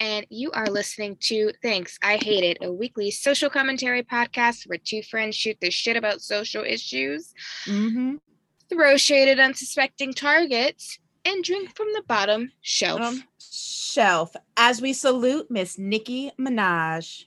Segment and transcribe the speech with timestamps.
[0.00, 4.78] And you are listening to Thanks, I Hate It, a weekly social commentary podcast where
[4.78, 7.32] two friends shoot the shit about social issues,
[7.66, 8.16] Mm-hmm.
[8.70, 13.00] throw shade at unsuspecting targets, and drink from the bottom shelf.
[13.00, 14.34] Um, shelf.
[14.56, 17.24] As we salute Miss Nicki Minaj.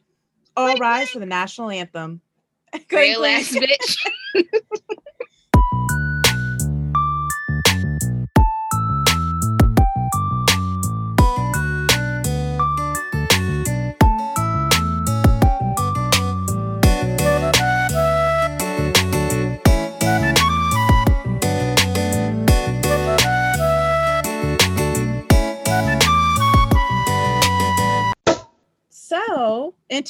[0.58, 2.22] All rise for the national anthem.
[2.74, 3.18] Ass clink.
[3.48, 3.98] bitch.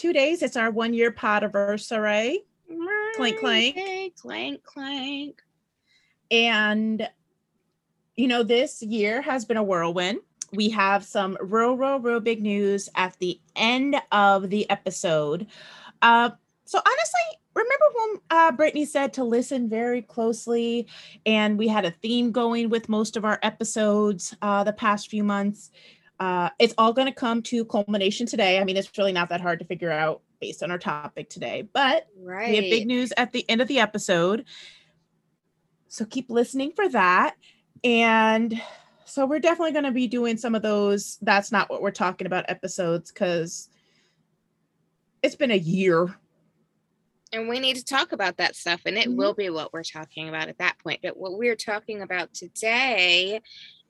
[0.01, 2.37] two days, it's our one year podiversary.
[3.15, 3.75] Clank, clank.
[4.15, 5.43] Clank, clank.
[6.31, 7.07] And,
[8.15, 10.21] you know, this year has been a whirlwind.
[10.53, 15.45] We have some real, real, real big news at the end of the episode.
[16.01, 16.31] Uh,
[16.65, 20.87] so, honestly, remember when uh, Brittany said to listen very closely,
[21.27, 25.23] and we had a theme going with most of our episodes uh, the past few
[25.23, 25.69] months?
[26.21, 28.59] Uh, it's all going to come to culmination today.
[28.59, 31.67] I mean, it's really not that hard to figure out based on our topic today,
[31.73, 32.49] but Right.
[32.49, 34.45] we have big news at the end of the episode.
[35.87, 37.37] So keep listening for that.
[37.83, 38.61] And
[39.05, 41.17] so we're definitely going to be doing some of those.
[41.23, 43.67] That's not what we're talking about episodes because
[45.23, 46.15] it's been a year.
[47.33, 49.15] And we need to talk about that stuff, and it Mhm.
[49.15, 50.99] will be what we're talking about at that point.
[51.01, 53.41] But what we're talking about today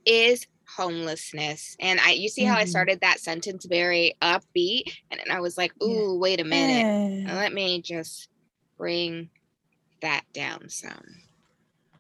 [0.05, 1.75] is homelessness.
[1.79, 2.69] And I you see how I Mhm.
[2.69, 5.87] started that sentence very upbeat, and then I was like, Yeah.
[5.87, 6.85] ooh, wait a minute.
[7.27, 7.33] Eh.
[7.33, 8.29] Let me just
[8.77, 9.29] bring
[10.01, 11.23] that down some.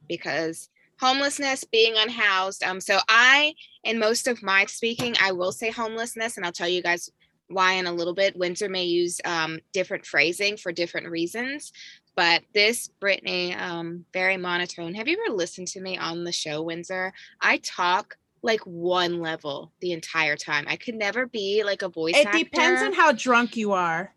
[0.07, 2.63] Because homelessness, being unhoused.
[2.63, 6.67] Um, so I in most of my speaking, I will say homelessness, and I'll tell
[6.67, 7.09] you guys
[7.47, 8.37] why in a little bit.
[8.37, 11.73] Windsor may use um, different phrasing for different reasons,
[12.15, 14.93] but this Brittany, um, very monotone.
[14.93, 17.13] Have you ever listened to me on the show, Windsor?
[17.41, 20.65] I talk like one level the entire time.
[20.67, 22.39] I could never be like a voice It actor.
[22.39, 24.13] depends on how drunk you are.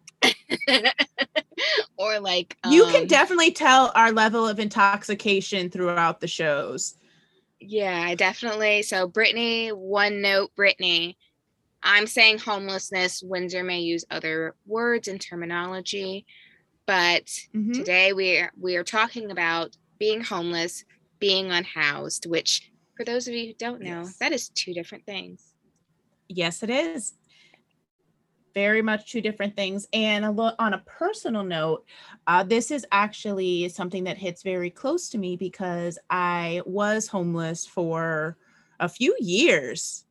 [1.98, 6.96] or like you can um, definitely tell our level of intoxication throughout the shows.
[7.60, 8.82] Yeah, I definitely.
[8.82, 11.16] So, Brittany, one note, Brittany.
[11.82, 13.22] I'm saying homelessness.
[13.22, 16.24] Windsor may use other words and terminology,
[16.86, 17.74] but Mhm.
[17.74, 20.84] today we are we are talking about being homeless,
[21.20, 22.26] being unhoused.
[22.26, 24.16] Which, for those of you who don't know, Yes.
[24.18, 25.54] that is two different things.
[26.28, 27.14] Yes, it is.
[28.54, 29.86] Very much two different things.
[29.92, 31.84] And a lo- on a personal note,
[32.28, 37.66] uh, this is actually something that hits very close to me because I was homeless
[37.66, 38.36] for
[38.78, 40.04] a few years.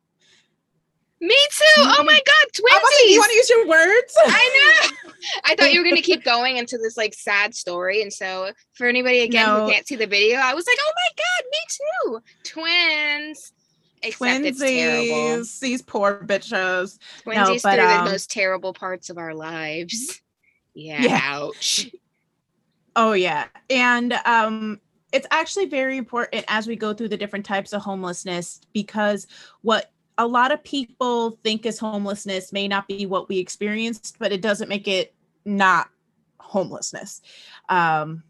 [1.24, 1.64] Me too.
[1.78, 3.18] Oh my God, like, you twinsies!
[3.18, 4.14] want to use your words?
[4.26, 5.12] I know.
[5.44, 8.02] I thought you were going to keep going into this like sad story.
[8.02, 9.64] And so, for anybody again No.
[9.64, 12.50] who can't see the video, I was like, oh my God, me too.
[12.50, 13.52] Twins.
[14.02, 15.14] Except it's terrible.
[15.14, 16.98] Twinsies, these poor bitches.
[17.24, 20.20] Twinsies but, through um, the most terrible parts of our lives.
[20.74, 21.02] Yeah.
[21.02, 21.20] Yeah.
[21.22, 21.90] Ouch.
[22.96, 23.46] Oh yeah.
[23.70, 24.80] And um
[25.10, 29.26] it's actually very important as we go through the different types of homelessness because
[29.62, 34.32] what a lot of people think is homelessness may not be what we experienced, but
[34.32, 35.14] it doesn't make it
[35.44, 35.88] not
[36.38, 37.20] homelessness.
[37.68, 38.22] Um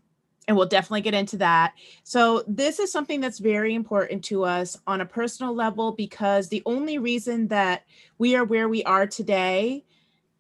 [0.47, 1.73] and we'll definitely get into that.
[2.03, 6.63] So, this is something that's very important to us on a personal level because the
[6.67, 7.85] only reason that
[8.19, 9.85] we are where we are today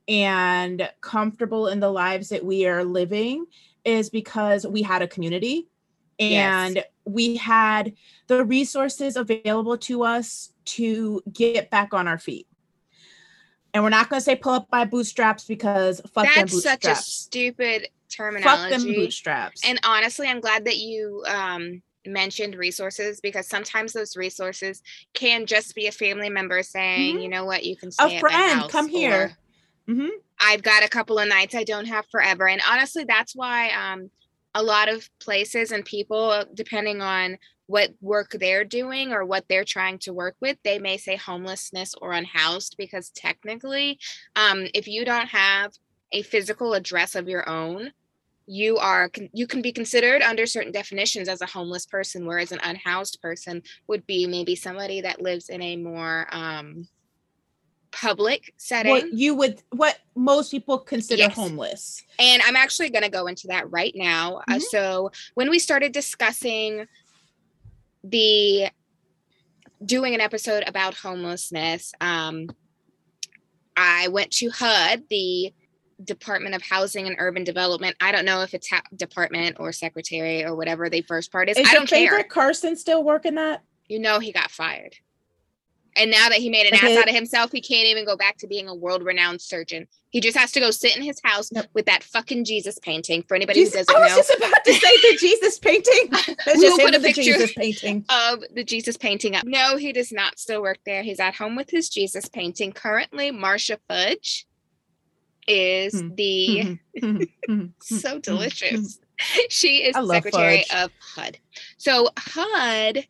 [0.06, 3.46] and comfortable in the lives that we are living
[3.84, 5.68] is because we had a community
[6.20, 6.84] and Yes.
[7.06, 7.94] we had
[8.26, 12.46] the resources available to us to get back on our feet.
[13.72, 16.84] And we're not going to say pull up by bootstraps because fuck them That's such
[16.84, 17.06] a bootstraps.
[17.12, 19.62] stupid Fuck them bootstraps.
[19.68, 24.82] And honestly, I'm glad that you um, mentioned resources because sometimes those resources
[25.14, 27.22] can just be a family member saying, Mhm.
[27.22, 29.36] you know what, you can stay a friend, come here.
[29.88, 30.10] Mhm.
[30.40, 32.48] I've got a couple of nights I don't have forever.
[32.48, 34.10] And honestly, that's why um,
[34.54, 39.64] a lot of places and people, depending on what work they're doing or what they're
[39.64, 43.98] trying to work with, they may say homelessness or unhoused because technically,
[44.36, 45.72] um, if you don't have
[46.12, 47.90] a physical address of your own,
[48.46, 52.60] you are you can be considered under certain definitions as a homeless person whereas an
[52.62, 56.86] unhoused person would be maybe somebody that lives in a more um
[57.90, 61.34] public setting What you would, what most people consider Yes.
[61.36, 62.02] homeless.
[62.18, 64.42] and I'm actually going to go into that right now.
[64.48, 64.62] Uh, Mhm.
[64.62, 66.86] so, when we started discussing
[68.04, 68.68] the
[69.84, 72.48] doing an episode about homelessness, um,
[73.76, 75.52] I went to HUD, the
[76.02, 77.96] Department of Housing and Urban Development.
[78.00, 81.56] I don't know if it's ha- department or secretary or whatever the first part is.
[81.56, 82.24] Is I your don't care.
[82.24, 83.62] Carson still working that?
[83.88, 84.94] You know, he got fired.
[85.96, 86.92] And now that he made an Okay.
[86.92, 89.86] ass out of himself, he can't even go back to being a world renowned surgeon.
[90.10, 91.70] He just has to go sit in his house Yep.
[91.72, 93.22] with that fucking Jesus painting.
[93.22, 95.58] For anybody Jesus- who doesn't know, I was know, just about to say the Jesus
[95.60, 96.08] painting.
[96.46, 98.04] Let's We just will put a picture- Jesus painting.
[98.08, 99.44] of the Jesus painting up.
[99.44, 101.02] No, he does not still work there.
[101.04, 102.72] He's at home with his Jesus painting.
[102.72, 104.46] Currently, Marcia Fudge
[105.46, 106.14] is Hmm.
[106.14, 108.98] the Mhm, mhm, so mhm, delicious.
[109.48, 110.84] She is the secretary fudge.
[110.84, 111.38] of HUD.
[111.78, 113.06] So HUD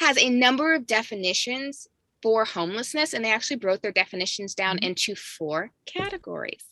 [0.00, 1.86] has a number of definitions
[2.22, 4.84] for homelessness, and they actually broke their definitions down Mhm.
[4.84, 6.64] into four categories.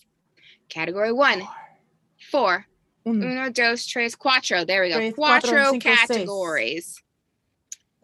[0.69, 1.47] Category one,
[2.31, 2.67] four.
[3.07, 4.67] Uno, Uno, dos, tres, cuatro.
[4.67, 4.97] There we go.
[4.99, 5.99] Tres, cuatro, Cuatro cinco, seis.
[6.09, 7.03] categories.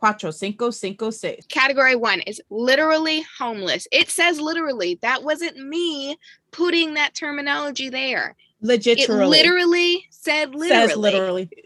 [0.02, 1.44] cuatro, cinco, cinco, seis.
[1.48, 3.86] category one is literally homeless.
[3.90, 4.98] It says literally.
[5.00, 6.16] That wasn't me
[6.50, 8.36] putting that terminology there.
[8.64, 10.88] Legit, It literally said literally.
[10.88, 11.48] says literally.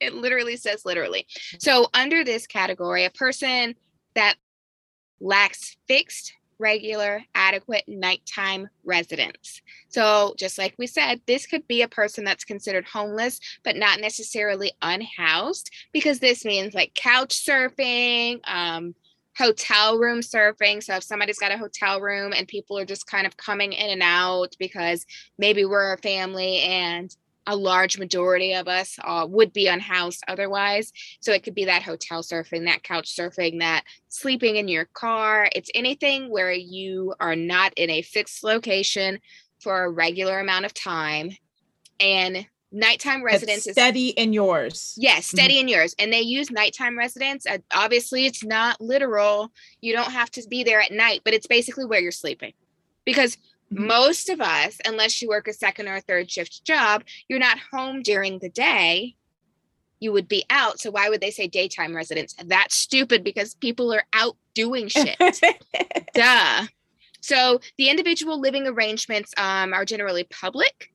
[0.00, 1.28] it literally says literally.
[1.60, 3.76] So under this category, a person
[4.16, 4.34] that
[5.20, 9.62] lacks fixed, regular, adequate nighttime residence.
[9.88, 14.00] So just like we said, this could be a person that's considered homeless, but not
[14.00, 18.96] necessarily unhoused, because this means like couch surfing, um,
[19.36, 20.82] hotel room surfing.
[20.82, 23.90] So if somebody's got a hotel room and people are just kind of coming in
[23.90, 25.04] and out because
[25.38, 27.14] maybe we're a family and
[27.46, 30.92] a large majority of us uh, would be unhoused otherwise.
[31.20, 35.48] So it could be that hotel surfing, that couch surfing, that sleeping in your car.
[35.54, 39.20] It's anything where you are not in a fixed location
[39.60, 41.30] for a regular amount of time.
[42.00, 44.94] And nighttime residence is steady in yours.
[44.96, 45.94] Yes, steady in yours.
[45.98, 47.46] And they use nighttime residence.
[47.46, 49.50] Uh, obviously, it's not literal.
[49.80, 52.52] You don't have to be there at night, but it's basically where you're sleeping.
[53.04, 53.36] Because
[53.72, 53.86] Mhm.
[53.86, 58.02] most of us, unless you work a second or third shift job, you're not home
[58.02, 59.16] during the day.
[59.98, 60.78] You would be out.
[60.78, 62.34] So why would they say daytime residence?
[62.44, 65.16] That's stupid because people are out doing shit.
[66.14, 66.66] Duh.
[67.22, 70.92] So the individual living arrangements um, are generally public,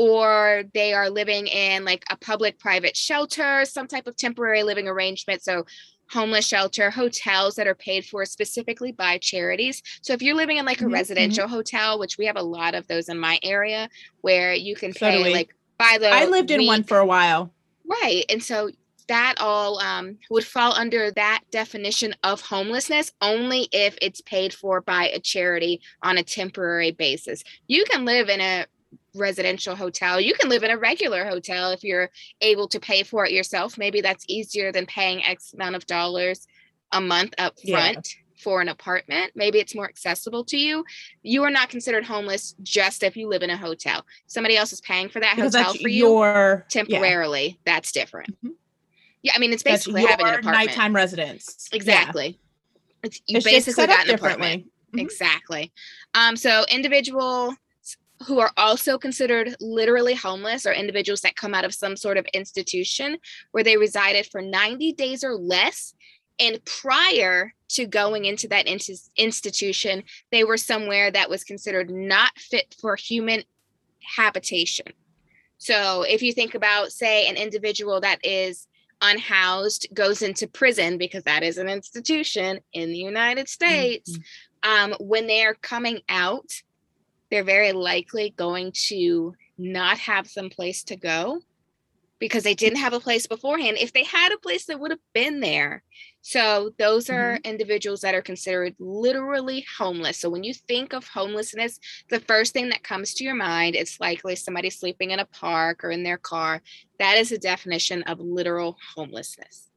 [0.00, 4.88] or they are living in like a public private shelter, some type of temporary living
[4.88, 5.42] arrangement.
[5.42, 5.66] So
[6.10, 9.82] homeless shelter, hotels that are paid for specifically by charities.
[10.02, 10.92] So if you're living in like a Mhm, mhm.
[10.92, 13.90] residential hotel, which we have a lot of those in my area,
[14.22, 17.52] where you can So pay like by the I lived in one for a while.
[17.84, 18.24] Right.
[18.30, 18.70] And so
[19.08, 24.80] that all um, would fall under that definition of homelessness only if it's paid for
[24.80, 27.42] by a charity on a temporary basis.
[27.66, 28.66] You can live in a
[29.14, 33.24] residential hotel, you can live in a regular hotel if you're able to pay for
[33.26, 33.76] it yourself.
[33.78, 36.46] Maybe that's easier than paying X amount of dollars
[36.92, 37.92] a month up Yeah.
[37.92, 38.08] front.
[38.42, 40.82] For an apartment, maybe it's more accessible to you.
[41.22, 44.06] You are not considered homeless just if you live in a hotel.
[44.28, 48.34] Somebody else is paying for that Because hotel for you your yeah, temporarily that's different
[48.42, 48.52] Mhm.
[49.22, 51.68] yeah i mean it's basically having an apartment nighttime residence.
[51.70, 51.76] Yeah.
[51.76, 52.40] exactly
[53.02, 54.64] it's you It's basically got an apartment.
[54.94, 55.00] Mhm.
[55.02, 55.70] exactly
[56.14, 57.54] um so individuals
[58.26, 62.26] who are also considered literally homeless or individuals that come out of some sort of
[62.34, 63.18] institution
[63.52, 65.94] where they resided for 90 days or less.
[66.38, 72.32] And prior to going into that intis- institution they were somewhere that was considered not
[72.36, 73.42] fit for human
[74.16, 74.86] habitation.
[75.58, 78.66] So if you think about say an individual that is
[79.02, 84.18] unhoused goes into prison because that is an institution in the united states
[84.62, 86.52] um, when they're coming out
[87.30, 91.40] they're very likely going to not have some place to go
[92.18, 93.78] because they didn't have a place beforehand.
[93.80, 95.82] If they had a place that would have been there.
[96.20, 97.50] So those are Mm-hmm.
[97.50, 100.18] individuals that are considered literally homeless.
[100.18, 101.78] So when you think of homelessness,
[102.10, 105.82] the first thing that comes to your mind, it's likely somebody sleeping in a park
[105.82, 106.60] or in their car.
[106.98, 109.70] That is a definition of literal homelessness.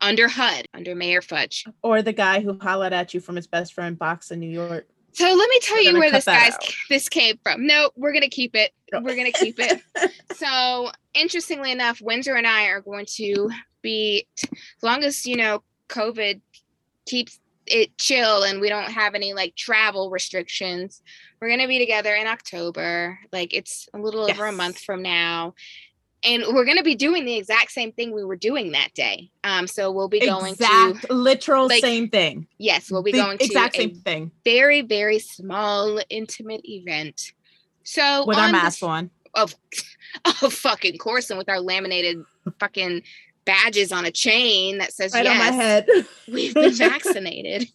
[0.00, 1.66] Under HUD, under Mayor Fudge.
[1.82, 4.88] Or the guy who hollered at you from his best friend box in New York.
[5.18, 6.74] So let me tell you where this guy's out.
[6.88, 7.66] this came from.
[7.66, 8.70] No, we're gonna keep it.
[8.92, 9.82] We're gonna keep it.
[10.36, 13.50] so interestingly enough, Windsor and I are going to
[13.82, 16.40] be as long as you know COVID
[17.06, 21.02] keeps it chill and we don't have any like travel restrictions.
[21.40, 23.18] We're gonna be together in October.
[23.32, 25.54] Like it's a little over a month from now.
[26.24, 29.30] And we're gonna be doing the exact same thing we were doing that day.
[29.44, 32.48] Um, so we'll be going exact, to literal like, same thing.
[32.58, 37.32] yes, we'll be The going to exact same thing very very small intimate event
[37.84, 39.10] so with our mask on.
[39.34, 39.54] of
[40.42, 42.22] of fucking course and with our laminated
[42.58, 43.02] fucking
[43.44, 45.86] badges on a chain that says Right yes on my head.
[46.30, 47.68] we've been vaccinated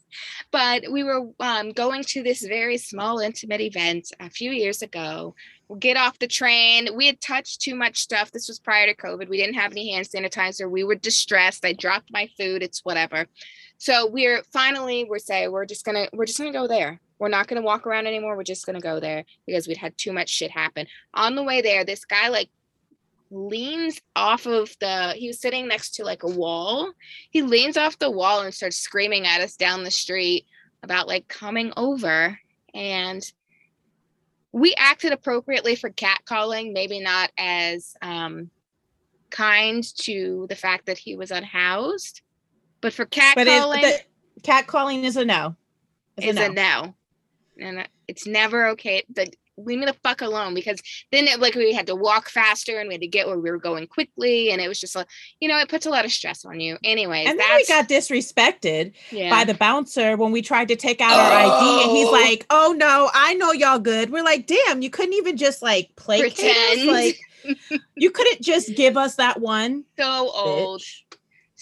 [0.52, 5.34] but we were um, going to this very small intimate event a few years ago
[5.80, 6.90] get off the train.
[6.96, 8.32] We had touched too much stuff.
[8.32, 9.30] This was prior to covid.
[9.30, 10.70] We didn't have any hand sanitizer.
[10.70, 11.66] We were distressed.
[11.66, 12.64] I dropped my food.
[12.64, 13.28] It's whatever.
[13.78, 17.00] So we're finally we're saying we're just gonna we're just gonna go there.
[17.20, 18.36] We're not gonna walk around anymore.
[18.36, 20.88] We're just gonna go there because we'd had too much shit happen.
[21.14, 22.50] On the way there this guy like
[23.32, 26.92] leans off of the he was sitting next to like a wall.
[27.32, 30.46] He leans off the wall and starts screaming at us down the street
[30.84, 32.38] about like coming over.
[32.74, 33.24] And
[34.54, 38.50] we acted appropriately for catcalling maybe not as um
[39.30, 42.22] kind to the fact that he was unhoused
[42.84, 44.00] but for it, catcalling the
[44.44, 45.56] cat calling is a no.
[46.18, 46.94] It's is a no.
[47.60, 49.04] And it's never okay.
[49.16, 50.82] Like leave me the fuck alone because
[51.12, 53.52] then it like we had to walk faster and we had to get where we
[53.52, 55.08] were going quickly and it was just like
[55.40, 56.78] you know it puts a lot of stress on you.
[56.84, 59.30] Anyways, And then we got disrespected yeah.
[59.30, 62.12] by the bouncer when we tried to take out our ID, and he's Oh.
[62.12, 65.92] like, "Oh no, I know y'all good." We're like, "Damn, you couldn't even just like
[65.96, 66.88] play Pretend.
[66.88, 67.20] Like,
[67.96, 70.82] you couldn't just give us that one." so old.
[70.82, 71.03] bitch.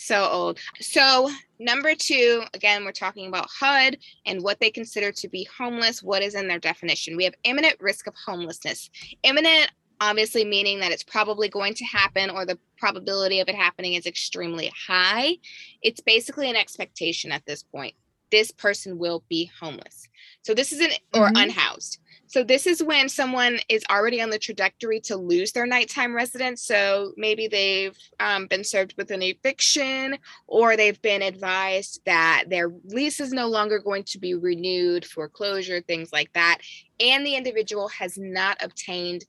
[0.01, 0.59] So old.
[0.79, 1.29] So,
[1.59, 6.01] number two, again, we're talking about HUD and what they consider to be homeless.
[6.01, 7.15] What is in their definition?
[7.15, 8.89] We have imminent risk of homelessness.
[9.23, 13.93] Imminent, obviously, meaning that it's probably going to happen or the probability of it happening
[13.93, 15.37] is extremely high.
[15.81, 17.93] It's basically an expectation at this point.
[18.31, 20.07] This person will be homeless.
[20.41, 21.43] So, this is an or Mhm.
[21.43, 21.99] unhoused.
[22.31, 26.63] So this is when someone is already on the trajectory to lose their nighttime residence.
[26.63, 32.71] So maybe they've um, been served with an eviction, or they've been advised that their
[32.85, 36.59] lease is no longer going to be renewed, foreclosure, things like that,
[37.01, 39.25] and the individual has not obtained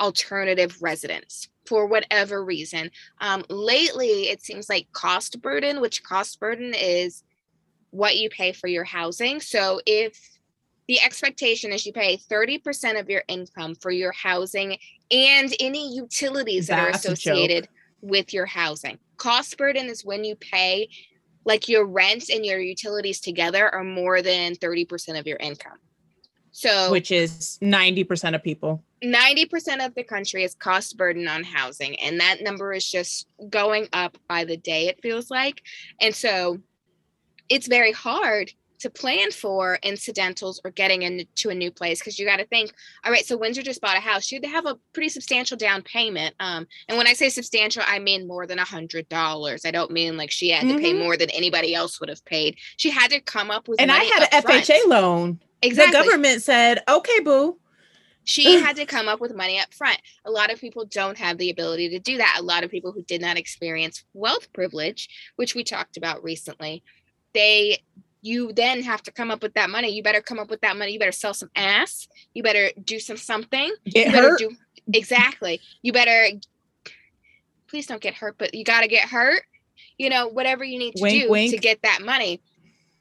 [0.00, 2.90] alternative residence for whatever reason.
[3.20, 7.22] Um, lately, it seems like cost burden, which cost burden is
[7.90, 9.38] what you pay for your housing.
[9.38, 10.39] So if
[10.90, 14.76] the expectation is you pay 30% of your income for your housing
[15.12, 17.68] and any utilities that are That's associated
[18.00, 18.98] with your housing.
[19.16, 20.88] Cost burden is when you pay
[21.44, 25.78] like your rent and your utilities together are more than 30% of your income.
[26.50, 28.82] So Which is ninety percent of people.
[29.04, 33.86] 90% of the country is cost burden on housing and that number is just going
[33.92, 35.62] up by the day it feels like
[36.00, 36.58] and so
[37.48, 42.26] it's very hard to plan for incidentals or getting into a new place because you
[42.26, 42.72] got to think
[43.04, 45.56] all right so windsor just bought a house she had to have a pretty substantial
[45.56, 49.64] down payment um and when i say substantial i mean more than a hundred dollars
[49.64, 50.98] i don't mean like she had to pay Mhm.
[51.00, 54.02] more than anybody else would have paid she had to come up with And I
[54.04, 54.42] had an.
[54.42, 55.40] FHA loan.
[55.62, 57.58] exactly The government said, "Okay, boo."
[58.24, 59.98] she had to come up with money up front.
[60.24, 62.36] A lot of people don't have the ability to do that.
[62.38, 66.82] A lot of people who did not experience wealth privilege, which we talked about recently,
[67.34, 67.78] they
[68.22, 69.88] you then have to come up with that money.
[69.88, 70.92] You better come up with that money.
[70.92, 72.08] You better sell some ass.
[72.34, 73.74] You better do some something.
[73.86, 74.38] Get you better hurt.
[74.38, 74.56] do
[74.92, 75.60] exactly.
[75.82, 76.28] You better
[77.68, 79.44] please don't get hurt, but you got to get hurt.
[79.96, 82.42] You know, whatever you need to Wink, do to get that money.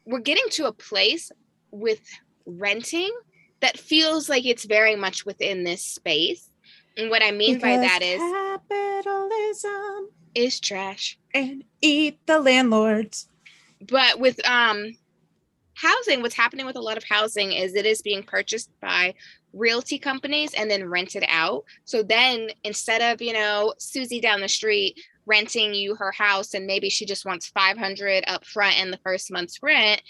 [0.05, 1.31] We're getting to a place
[1.71, 2.01] with
[2.45, 3.11] renting
[3.61, 6.49] that feels like it's very much within this space.
[6.97, 8.19] And what I mean by that is
[8.69, 11.17] capitalism is trash.
[11.33, 13.27] and eat the landlords.
[13.81, 14.97] But with um
[15.79, 19.13] housing, what's happening with a lot of housing is it is being purchased by
[19.53, 21.63] realty companies and then rented out.
[21.85, 26.65] So then instead of, you know, Susie down the street renting you her house and
[26.65, 30.01] maybe she just wants 500 up front in the first month's rent,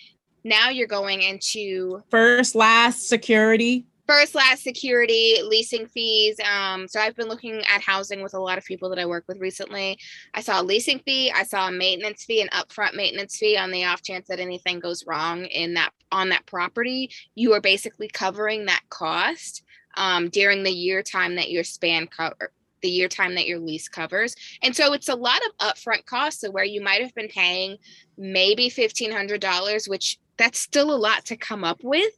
[0.44, 3.86] now you're going into First, last, security.
[4.10, 8.58] First last security leasing fees um so i've been looking at housing with a lot
[8.58, 10.00] of people that i work with recently.
[10.34, 13.70] I saw a leasing fee i saw a maintenance fee an upfront maintenance fee on
[13.70, 17.12] the off chance that anything goes wrong in that on that property.
[17.36, 19.64] You are basically covering that cost
[19.96, 22.52] um, during the year time that your span cover
[22.82, 24.36] the year time that your lease covers.
[24.64, 27.78] And so it's a lot of upfront costs so where you might have been paying
[28.18, 32.14] maybe $1500 which that's still a lot to come up with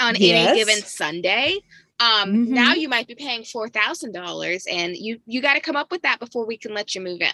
[0.00, 0.48] on Yes.
[0.50, 1.56] any given Sunday.
[2.00, 2.48] Um, Mhm.
[2.48, 5.90] now you might be paying four thousand dollars, and you you got to come up
[5.90, 7.32] with that before we can let you move in.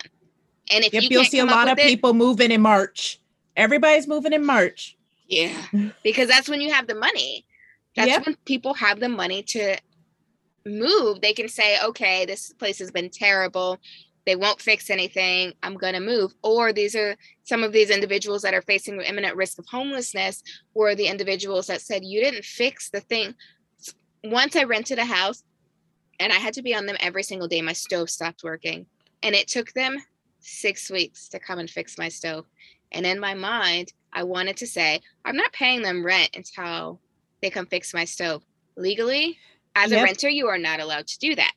[0.70, 3.20] And if Yep, you you'll see a lot of it- people moving in March.
[3.56, 4.96] Everybody's moving in March.
[5.28, 5.66] yeah,
[6.02, 7.44] because that's when you have the money.
[7.94, 8.26] That's Yep.
[8.26, 9.76] when people have the money to
[10.66, 11.20] move.
[11.20, 13.78] They can say, okay, this place has been terrible.
[14.26, 15.52] They won't fix anything.
[15.62, 16.32] I'm going to move.
[16.42, 20.42] Or these are some of these individuals that are facing imminent risk of homelessness
[20.74, 23.34] were the individuals that said, you didn't fix the thing.
[24.24, 25.44] Once I rented a house
[26.18, 28.86] and I had to be on them every single day, my stove stopped working.
[29.22, 29.96] And it took them
[30.40, 32.46] six weeks to come and fix my stove.
[32.92, 37.00] And in my mind, I wanted to say, I'm not paying them rent until
[37.42, 38.42] they come fix my stove.
[38.76, 39.38] Legally,
[39.74, 41.52] as a renter, you are not allowed to do that.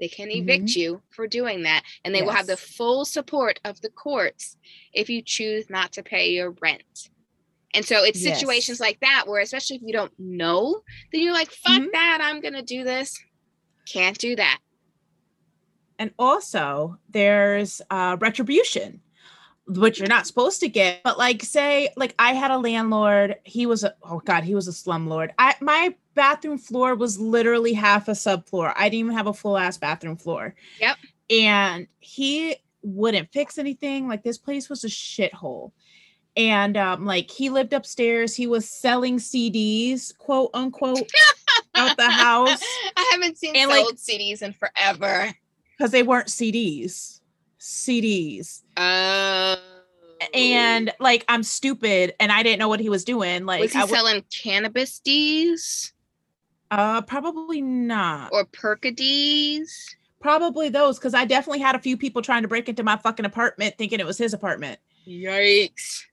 [0.00, 3.80] They can evict you for doing that, and they will have the full support of
[3.80, 4.56] the courts
[4.92, 6.82] if you choose not to pay your rent.
[7.74, 8.38] And so it's Yes.
[8.38, 10.80] situations like that where, especially if you don't know,
[11.12, 11.92] then you're like, fuck Mhm.
[11.92, 13.18] that, I'm going to do this.
[13.86, 14.58] Can't do that.
[15.98, 19.00] And also, there's uh, retribution,
[19.66, 21.02] which you're not supposed to get.
[21.04, 23.36] But like, say, like I had a landlord.
[23.44, 25.30] He was a oh god, he was a slumlord.
[25.38, 28.72] I my bathroom floor was literally half a subfloor.
[28.76, 30.54] I didn't even have a full ass bathroom floor.
[30.80, 30.96] Yep.
[31.30, 34.08] And he wouldn't fix anything.
[34.08, 35.72] Like this place was a shithole.
[36.36, 38.34] And um, like he lived upstairs.
[38.34, 41.10] He was selling CDs, quote unquote,
[41.76, 42.62] out the house
[42.96, 45.32] I haven't seen And, like- sold CDs in forever.
[45.78, 47.20] because they weren't CDs.
[47.60, 48.62] CDs.
[48.76, 49.56] Oh.
[50.34, 53.46] and like I'm stupid and I didn't know what he was doing.
[53.46, 55.93] Like was he I w- selling cannabis D's
[56.78, 58.32] uh probably not.
[58.32, 59.96] or percadis?
[60.20, 63.26] Probably those because I definitely had a few people trying to break into my fucking
[63.26, 64.78] apartment thinking it was his apartment.
[65.06, 66.04] Yikes.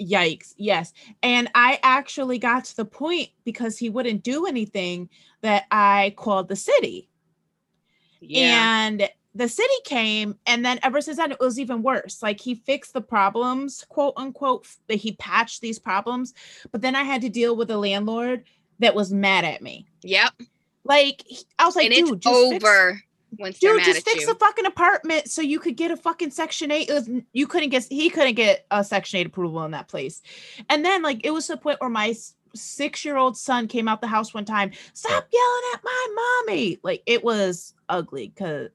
[0.00, 0.54] Yikes.
[0.56, 0.92] Yes.
[1.22, 5.08] And I actually got to the point because he wouldn't do anything
[5.40, 7.08] that I called the city.
[8.20, 8.86] Yeah.
[8.86, 12.22] And the city came, and then ever since then, it was even worse.
[12.22, 16.34] Like he fixed the problems, quote unquote, that he patched these problems.
[16.70, 18.44] But then I had to deal with a landlord
[18.80, 19.86] that was mad at me.
[20.02, 20.32] yep.
[20.84, 21.24] Like
[21.58, 23.00] I was like, and dude, it's just fix- over
[23.38, 24.26] once dude, just fix you.
[24.26, 26.88] the fucking apartment so you could get a fucking section eight.
[26.90, 30.20] It was, you couldn't get he couldn't get a section eight approval in that place.
[30.68, 32.14] And then like it was the point where my
[32.54, 36.78] six year old son came out the house one time, stop yelling at my mommy.
[36.82, 38.68] Like it was ugly because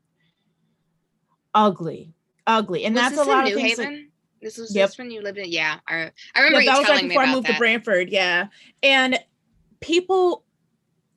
[1.54, 2.14] ugly,
[2.48, 2.86] ugly.
[2.86, 3.80] And was that's a lot in of New things.
[3.80, 4.10] Haven?
[4.42, 4.90] this was Yep.
[4.90, 5.80] this when you lived in yeah.
[5.88, 7.54] I, I remember yeah, that was right me before I moved that.
[7.54, 8.10] to Branford.
[8.10, 8.48] Yeah.
[8.84, 9.20] And
[9.82, 10.44] people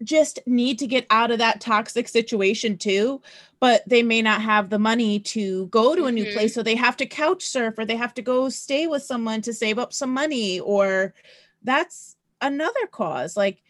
[0.02, 3.22] just need to get out of that toxic situation too,
[3.60, 6.32] but they may not have the money to go to a new Mhm.
[6.32, 6.54] place.
[6.54, 9.52] So they have to couch surf or they have to go stay with someone to
[9.52, 11.14] save up some money, or
[11.62, 13.36] that's another cause.
[13.36, 13.62] Like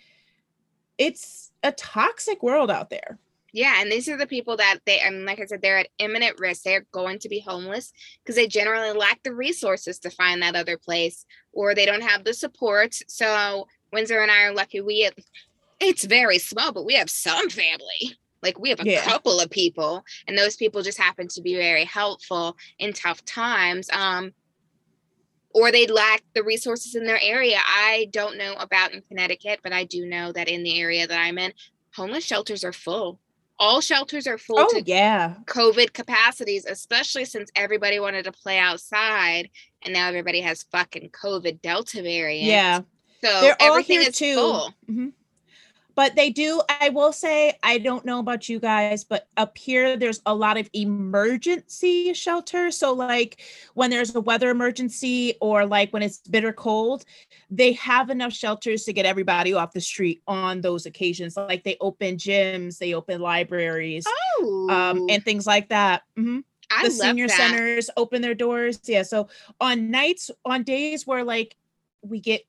[0.97, 3.19] it's a toxic world out there.
[3.53, 6.41] Yeah, and these are the people that they, and like I said, they're at imminent
[6.41, 6.63] risk.
[6.63, 10.79] They're going to be homeless because they generally lack the resources to find that other
[10.79, 12.95] place, or they don't have the support.
[13.09, 14.81] So Windsor and I are lucky.
[14.81, 15.15] We have,
[15.81, 18.17] it's very small, but we have some family.
[18.43, 19.05] Like we have a Yeah.
[19.05, 23.89] couple of people, and those people just happen to be very helpful in tough times.
[23.93, 24.33] Um,
[25.55, 27.59] or they lack the resources in their area.
[27.65, 31.21] I don't know about in Connecticut, but I do know that in the area that
[31.21, 31.53] I'm in,
[31.95, 33.21] homeless shelters are full.
[33.59, 35.35] All shelters are full Oh to yeah.
[35.45, 39.51] COVID capacities, especially since everybody wanted to play outside
[39.83, 42.47] and now everybody has fucking COVID Delta variant.
[42.47, 42.81] Yeah.
[43.25, 44.35] So They're all here too.
[44.35, 44.75] full.
[44.91, 45.13] Mhm.
[45.95, 49.95] But they do, I will say, I don't know about you guys, but up here,
[49.95, 52.71] there's a lot of emergency shelter.
[52.71, 53.43] So, like
[53.75, 57.05] when there's a weather emergency or like when it's bitter cold,
[57.51, 61.37] they have enough shelters to get everybody off the street on those occasions.
[61.37, 64.07] Like they open gyms, they open libraries,
[64.41, 66.03] Oh, um, and things like that.
[66.19, 67.37] Mhm I the senior that.
[67.37, 68.81] centers open their doors.
[68.85, 69.03] Yeah.
[69.03, 69.29] So
[69.61, 71.55] on nights, on days where like
[72.03, 72.43] we get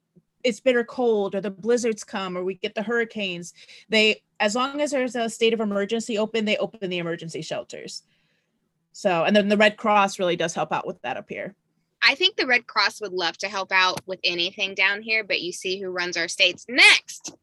[0.43, 3.53] it's bitter cold or the blizzards come or we get the hurricanes,
[3.89, 8.03] they as long as there's a state of emergency open, they open the emergency shelters.
[8.91, 11.55] So and then the Red Cross really does help out with that up here.
[12.05, 15.41] I think the Red Cross would love to help out with anything down here, but
[15.41, 17.33] you see who runs our states next.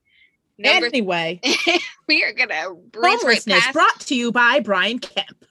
[0.58, 1.40] Number anyway,
[2.08, 3.72] we are gonna right homelessness past.
[3.72, 5.44] brought to you by Brian Kemp.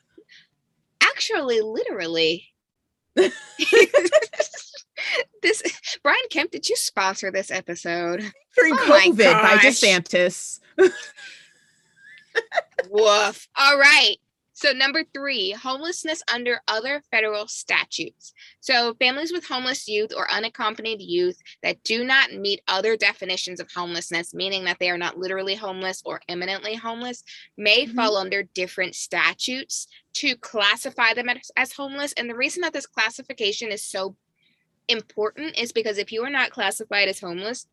[1.02, 2.46] Actually, literally.
[5.42, 5.62] this
[6.04, 8.22] Brian Kemp, did you sponsor this episode?
[8.56, 9.58] During Oh COVID by.
[9.58, 10.60] DeSantis.
[12.90, 13.48] Woof.
[13.58, 14.18] All right.
[14.54, 18.34] So, number three, homelessness under other federal statutes.
[18.60, 23.72] So, families with homeless youth or unaccompanied youth that do not meet other definitions of
[23.74, 27.24] homelessness, meaning that they are not literally homeless or imminently homeless,
[27.56, 27.96] may Mhm.
[27.96, 32.12] fall under different statutes to classify them as, as homeless.
[32.18, 34.18] And the reason that this classification is so
[34.90, 37.68] important is because if you are not classified as homeless,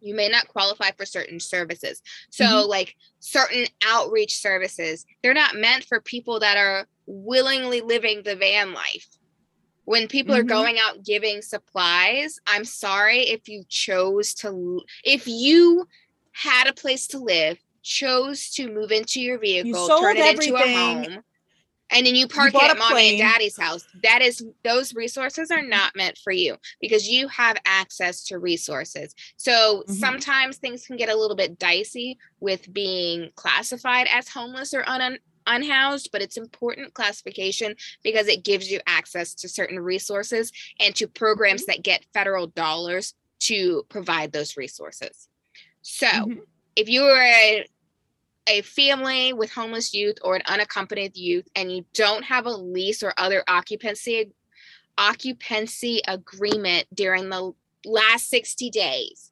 [0.00, 2.00] you may not qualify for certain services.
[2.30, 2.68] So, Mhm.
[2.68, 8.72] like certain outreach services, they're not meant for people that are willingly living the van
[8.72, 9.08] life.
[9.86, 10.48] When people are Mhm.
[10.48, 15.88] going out giving supplies, I'm sorry if you chose to, if you
[16.32, 20.54] had a place to live, chose to move into your vehicle, sold turn it into
[20.56, 21.22] a home,
[21.90, 23.86] and then you park it at a mommy and daddy's house.
[24.02, 29.14] That is, those resources are not meant for you because you have access to resources.
[29.36, 29.94] So Mhm.
[29.94, 35.18] sometimes things can get a little bit dicey with being classified as homeless or un-
[35.46, 41.08] unhoused, but it's important classification because it gives you access to certain resources and to
[41.08, 41.70] programs Mm-hmm.
[41.72, 45.28] that get federal dollars to provide those resources.
[45.80, 46.40] So Mhm.
[46.76, 47.66] if you are a,
[48.48, 53.02] a family with homeless youth or an unaccompanied youth and you don't have a lease
[53.02, 54.32] or other occupancy
[54.96, 57.52] occupancy agreement during the
[57.84, 59.30] last 60 days.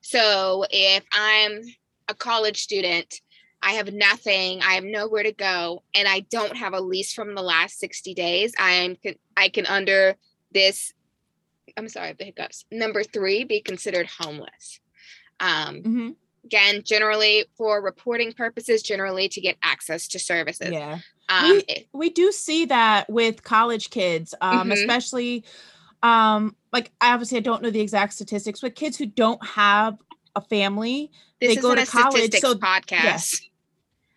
[0.00, 1.60] So if I'm
[2.08, 3.20] a college student,
[3.62, 7.34] I have nothing, I have nowhere to go, and I don't have a lease from
[7.34, 8.96] the last 60 days, I am
[9.36, 10.16] I can under
[10.52, 10.92] this
[11.76, 12.66] I'm sorry, the hiccups.
[12.70, 14.80] Number 3 be considered homeless.
[15.40, 16.16] Um Mhm.
[16.44, 20.70] Again, generally for reporting purposes, generally to get access to services.
[20.70, 20.98] Yeah.
[21.28, 24.72] Um we, we do see that with college kids, um, Mhm.
[24.74, 25.44] especially
[26.02, 29.96] um, like obviously I don't know the exact statistics, but kids who don't have
[30.36, 33.40] a family, this they go to college, so- podcast.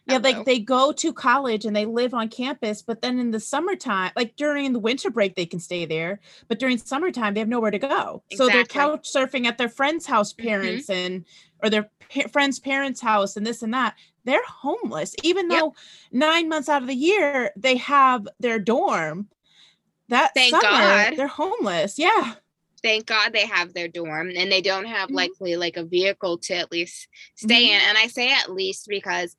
[0.06, 0.20] yeah, Hello.
[0.30, 4.12] like they go to college and they live on campus, but then in the summertime,
[4.18, 7.72] like during the winter break, they can stay there, but during summertime, they have nowhere
[7.72, 8.22] to go.
[8.36, 10.44] So they're couch surfing at their friend's house, Mhm.
[10.44, 11.24] parents, and
[11.64, 13.96] or their pa- friend's parents' house, and this and that.
[14.26, 15.60] They're homeless, even Yep.
[15.60, 15.76] though
[16.12, 19.30] nine months out of the year they have their dorm.
[20.10, 21.18] That Thank summer, God.
[21.18, 21.98] they're homeless.
[22.00, 22.36] Yeah.
[22.84, 25.16] Thank God they have their dorm and they don't have Mhm.
[25.16, 27.70] likely like a vehicle to at least stay Mhm.
[27.70, 27.82] in.
[27.82, 29.36] And I say at least because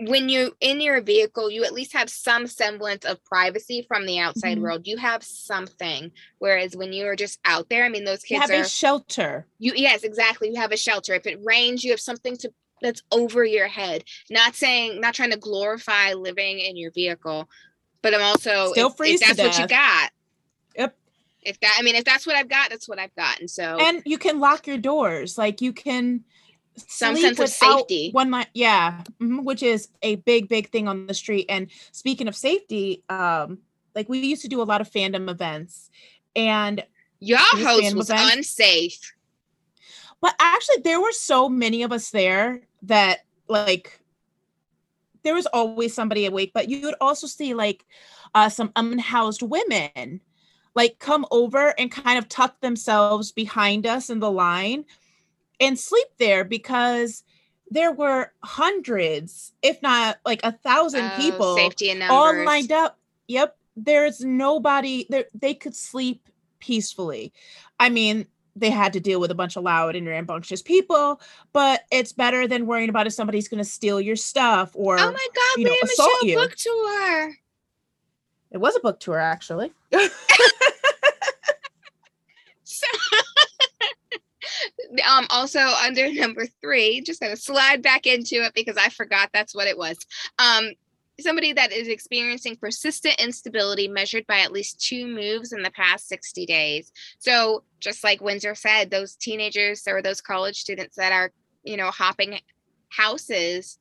[0.00, 4.18] when you're in your vehicle, you at least have some semblance of privacy from the
[4.20, 4.62] outside Mhm.
[4.62, 4.86] world.
[4.86, 6.12] You have something.
[6.38, 9.46] Whereas when you're just out there, I mean, those You kids have are a shelter.
[9.58, 13.02] you yes exactly you have a shelter if it rains you have something to that's
[13.10, 17.48] over your head not saying not trying to glorify living in your vehicle
[18.02, 20.10] but i'm also Still if, freeze if that's what you got
[20.76, 20.96] Yep.
[21.42, 23.78] if that i mean if that's what i've got that's what i've got and so
[23.80, 26.22] and you can lock your doors like you can
[26.86, 28.10] Some sense of safety.
[28.12, 32.28] one night yeah mhm, which is a big big thing on the street and speaking
[32.28, 33.58] of safety um
[33.94, 35.90] like we used to do a lot of fandom events
[36.36, 36.84] and
[37.20, 39.14] your host was events- unsafe
[40.20, 44.00] but actually there were so many of us there that like
[45.24, 47.84] there was always somebody awake but you would also see like
[48.34, 50.20] uh some unhoused women
[50.74, 54.84] like come over and kind of tuck themselves behind us in the line
[55.60, 57.24] and sleep there because
[57.70, 62.98] there were hundreds if not like a thousand Oh, people safety in all lined up.
[63.26, 67.32] Yep there's nobody there they could sleep peacefully.
[67.78, 71.20] I mean they had to deal with a bunch of loud and rambunctious people
[71.52, 75.12] but it's better than worrying about if somebody's going to steal your stuff or oh
[75.12, 76.36] my god you know, assault michelle you.
[76.36, 77.34] book tour.
[78.50, 79.72] It was a book tour actually
[82.64, 82.86] So,
[85.08, 89.54] um, also under number three, just gonna slide back into it because I forgot that's
[89.54, 89.98] what it was.
[90.38, 90.70] Um,
[91.20, 96.08] somebody that is experiencing persistent instability measured by at least two moves in the past
[96.08, 96.92] 60 days.
[97.18, 101.32] So, just like Windsor said, those teenagers or those college students that are,
[101.64, 102.38] you know, hopping
[102.88, 103.78] houses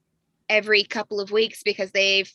[0.50, 2.32] every couple of weeks because they've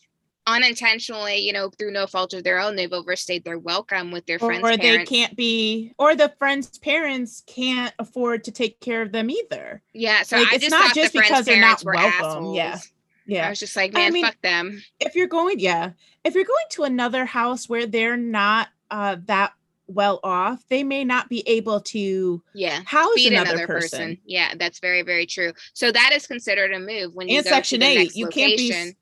[0.47, 4.39] unintentionally, you know, through no fault of their own, they've overstayed their welcome with their
[4.39, 5.11] friends' or they parents.
[5.11, 10.23] can't be or the friends parents can't afford to take care of them either Yeah,
[10.23, 12.67] so Like, I it's just not just because they're not welcome, yeah.
[12.73, 12.93] assholes.
[13.27, 14.83] yeah I was just like, I man, mean- fuck them.
[15.01, 15.91] if you're going yeah
[16.25, 19.53] if you're going to another house where they're not uh that
[19.89, 23.99] well off, they may not be able to yeah house feed another, another person.
[23.99, 24.19] person.
[24.25, 25.53] Yeah, that's very very true.
[25.75, 28.17] So that is considered a move when you And go to Section the 8, next
[28.17, 28.97] you can't be location.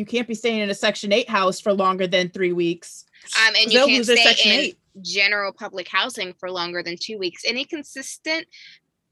[0.00, 3.04] You can't be staying in a Section 8 house for longer than three weeks.
[3.46, 4.78] Um, and you can't stay Section in 8.
[5.02, 7.42] general public housing for longer than two weeks.
[7.44, 8.46] Any consistent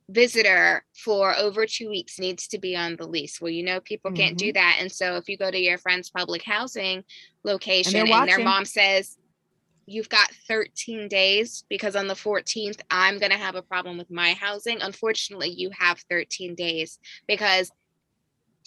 [0.09, 3.39] visitor for over two weeks needs to be on the lease.
[3.39, 4.47] Well, you know, people can't Mm-hmm.
[4.47, 4.79] do that.
[4.81, 7.05] And so if you go to your friend's public housing
[7.45, 8.27] location and, watching.
[8.35, 9.19] their mom says,
[9.91, 14.11] You've got 13 days because on the 14th, I'm going to have a problem with
[14.11, 14.83] my housing.
[14.83, 17.71] Unfortunately, you have 13 days because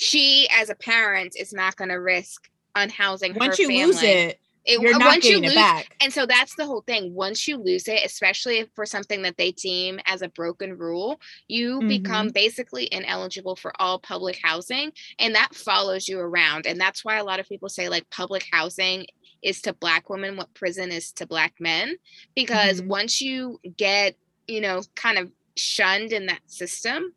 [0.01, 3.85] she, as a parent, is not going to risk unhousing Once her you family.
[3.85, 5.95] lose it, It- you're uh, not once you getting it back.
[6.01, 7.13] And so that's the whole thing.
[7.13, 11.79] Once you lose it, especially for something that they deem as a broken rule, you
[11.81, 12.33] become Mm-hmm.
[12.33, 14.91] basically ineligible for all public housing.
[15.19, 16.65] And that follows you around.
[16.67, 19.05] And that's why a lot of people say, like, public housing
[19.41, 21.95] is to Black women what prison is to Black men.
[22.35, 22.87] Because Mhm.
[22.87, 24.15] once you get,
[24.47, 27.13] you know, kind of shunned in that system,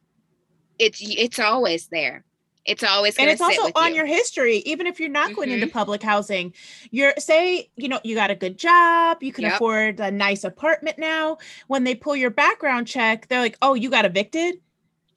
[0.79, 2.25] it's it's always there.
[2.67, 3.97] It's always and it's also on you.
[3.97, 5.73] your history even if you're not going into Mhm.
[5.73, 6.55] public housing
[6.91, 9.55] you're say you know you got a good job you can Yep.
[9.55, 13.91] afford a nice apartment now when they pull your background check they're like oh you
[13.91, 14.57] got evicted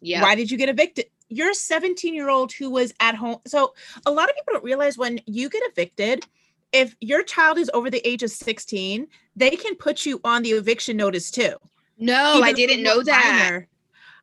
[0.01, 0.21] yeah.
[0.21, 3.73] why did you get evicted you're a 17 year old who was at home so
[4.05, 6.25] a lot of people don't realize when you get evicted
[6.73, 9.07] if your child is over the age of 16
[9.37, 11.55] they can put you on the eviction notice too
[11.97, 13.49] No, even I didn't know that.
[13.49, 13.67] minor.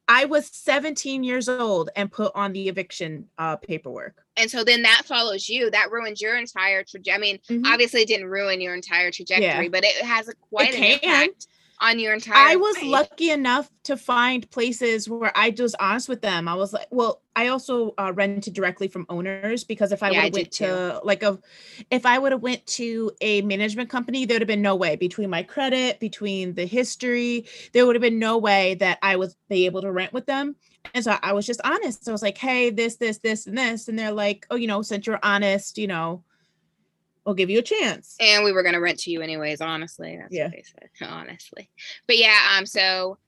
[0.07, 4.23] I was 17 years old and put on the eviction uh, paperwork.
[4.37, 7.67] and so then that follows you that ruins your entire trajectory i mean Mhm.
[7.73, 10.93] obviously it didn't ruin your entire trajectory but it has a quite an can.
[10.95, 11.47] impact
[11.85, 12.83] on your entire I was life.
[12.83, 16.49] lucky enough to find places where I was honest with them.
[16.49, 20.13] I was like, well, I also uh, rented directly from owners because if I Yeah,
[20.13, 21.39] would have went to like a,
[21.93, 24.97] if I would have went to a management company, there would have been no way
[24.97, 29.37] between my credit, between the history, there would have been no way that I was
[29.49, 30.57] be able to rent with them.
[30.93, 32.05] And so I was just honest.
[32.05, 34.67] So I was like, hey, this, this, this, and this, and they're like, oh, you
[34.67, 36.25] know, since you're honest, you know,
[37.25, 38.17] we'll give you a chance.
[38.21, 40.45] and we were going to rent to you anyways honestly that's Yeah.
[40.45, 41.71] what they said honestly
[42.07, 43.19] but yeah um so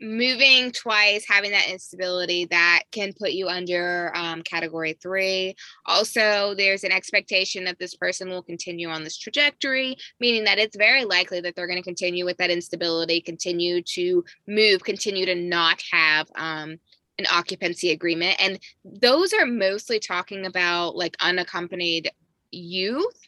[0.00, 5.54] moving twice having that instability that can put you under um, category three
[5.86, 10.76] also there's an expectation that this person will continue on this trajectory meaning that it's
[10.76, 15.36] very likely that they're going to continue with that instability continue to move continue to
[15.36, 16.76] not have um,
[17.18, 22.10] an occupancy agreement and those are mostly talking about like unaccompanied
[22.54, 23.20] youth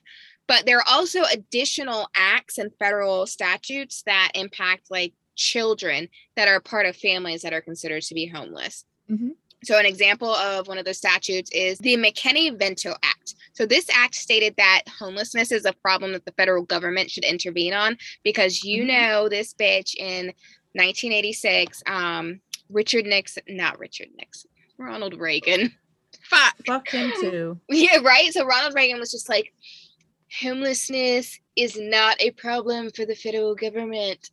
[0.49, 6.61] but there are also additional acts and federal statutes that impact like children that are
[6.61, 8.85] part of families that are considered to be homeless.
[9.11, 9.31] Mhm.
[9.65, 13.35] So, an example of one of those statutes is the McKinney Vento Act.
[13.55, 17.73] So, this act stated that homelessness is a problem that the federal government should intervene
[17.73, 18.87] on because you Mhm.
[18.87, 20.33] know this bitch in
[20.75, 25.75] 1986, um, Richard Nixon, not Richard Nixon, Ronald Reagan.
[26.29, 26.57] Fuck.
[26.67, 27.61] Fuck him too.
[27.69, 28.33] Yeah, right.
[28.33, 29.53] So Ronald Reagan was just like,
[30.41, 34.31] homelessness is not a problem for the federal government.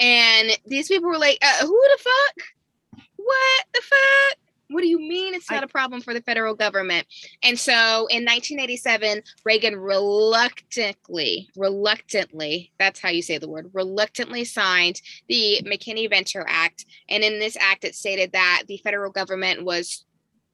[0.00, 3.04] And these people were like, uh, who the fuck?
[3.16, 4.38] What the fuck?
[4.70, 7.06] What do you mean it's not a problem for the federal government?
[7.42, 7.72] And so
[8.08, 16.08] in 1987, Reagan reluctantly, reluctantly, that's how you say the word, reluctantly signed the McKinney
[16.08, 16.86] Vento Act.
[17.08, 20.04] And in this act, it stated that the federal government was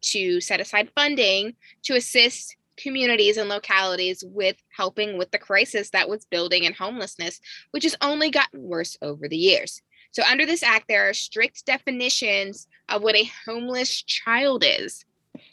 [0.03, 6.09] to set aside funding to assist communities and localities with helping with the crisis that
[6.09, 7.41] was building in homelessness,
[7.73, 9.83] which has only gotten worse over the years.
[10.13, 15.05] So, under this act, there are strict definitions of what a homeless child is.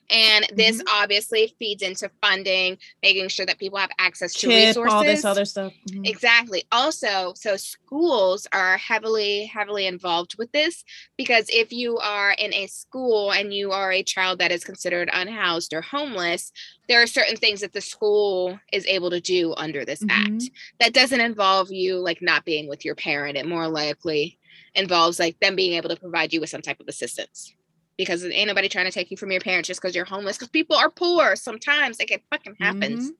[0.09, 4.93] And this obviously feeds into funding, making sure that people have access to Chip, resources.
[4.93, 5.73] all this other stuff.
[5.89, 6.07] Mhm.
[6.07, 6.63] Exactly.
[6.71, 10.83] Also, so schools are heavily, heavily involved with this
[11.17, 15.09] because if you are in a school and you are a child that is considered
[15.11, 16.51] unhoused or homeless,
[16.87, 20.43] there are certain things that the school is able to do under this act.
[20.79, 23.37] That doesn't involve you like not being with your parent.
[23.37, 24.39] It more likely
[24.73, 27.53] involves like them being able to provide you with some type of assistance.
[27.97, 30.37] Because ain't nobody trying to take you from your parents just because you're homeless.
[30.37, 31.35] Because people are poor.
[31.35, 33.05] Sometimes like it fucking happens.
[33.05, 33.15] Mm-hmm.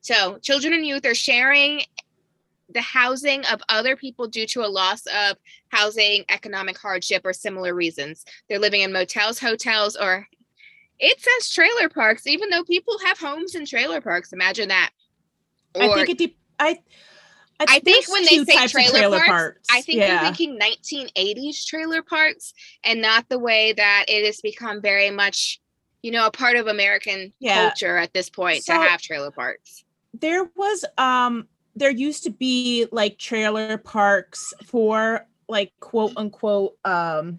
[0.00, 1.82] So, children and youth are sharing
[2.68, 5.36] the housing of other people due to a loss of
[5.68, 8.24] housing, economic hardship, or similar reasons.
[8.48, 10.26] They're living in motels, hotels, or
[10.98, 14.32] it says trailer parks, even though people have homes in trailer parks.
[14.32, 14.90] Imagine that.
[15.78, 16.18] I think it.
[16.18, 16.78] De- I.
[17.60, 20.12] I, I think when they say of trailer, parks, I think yeah.
[20.22, 22.52] you're thinking 1980s trailer parks
[22.84, 25.60] and not the way that it has become very much,
[26.02, 27.68] you know, a part of American Yeah.
[27.68, 29.84] culture at this point So- to have trailer parks.
[30.18, 37.38] there was um there used to be like trailer parks for like quote unquote um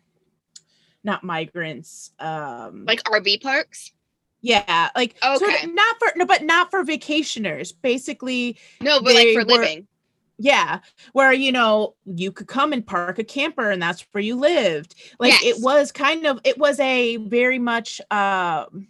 [1.04, 3.92] not migrants um like RV parks.
[4.42, 5.66] yeah like sort of- Okay.
[5.68, 9.88] not for no but not for vacationers basically No, but like for were- living.
[10.38, 10.80] Yeah
[11.14, 14.96] where you know you could come and park a camper and that's where you lived
[15.20, 15.58] like Yes.
[15.58, 18.88] it was kind of it was a very much um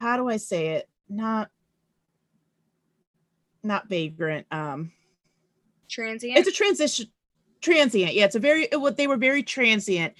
[0.00, 1.50] how do i say it not
[3.62, 4.92] not vagrant um
[5.88, 6.36] Transient.
[6.38, 7.06] it's a transition
[7.62, 10.12] transient yeah it's a very it, what they were very transient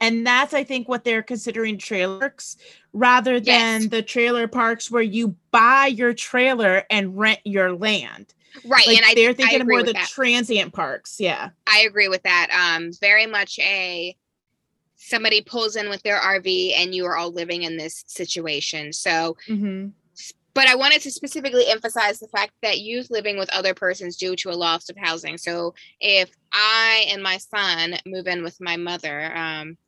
[0.00, 2.56] and that's i think what they're considering trailers
[2.92, 3.90] rather than Yes.
[3.90, 8.34] the trailer parks where you buy your trailer and rent your land
[8.64, 8.86] right.
[8.86, 10.08] like and I, they're I thinking agree more the that.
[10.08, 12.48] transient parks yeah I agree with that.
[12.50, 14.16] Um, very much a
[14.96, 18.92] somebody pulls in with their RV and you are all living in this situation.
[18.92, 19.88] So, mm-hmm.
[20.52, 24.36] but I wanted to specifically emphasize the fact that youth living with other persons due
[24.36, 25.38] to a loss of housing.
[25.38, 29.78] So, if I and my son move in with my mother, um,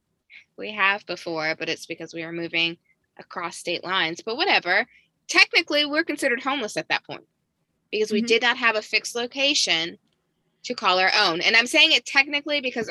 [0.56, 2.78] we have before, but it's because we are moving
[3.18, 4.22] across state lines.
[4.24, 4.86] But whatever,
[5.28, 7.24] technically, we're considered homeless at that point
[7.92, 8.26] because we Mhm.
[8.26, 9.98] did not have a fixed location
[10.64, 11.40] to call our own.
[11.40, 12.90] And I'm saying it technically because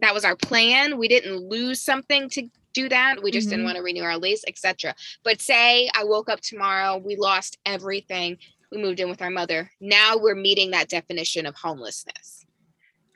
[0.00, 0.98] that was our plan.
[0.98, 3.22] We didn't lose something to do that.
[3.22, 3.68] We just didn't Mhm.
[3.68, 4.94] want to renew our lease, etc.
[5.24, 8.38] But say I woke up tomorrow, we lost everything.
[8.70, 9.72] We moved in with our mother.
[9.80, 12.44] Now we're meeting that definition of homelessness.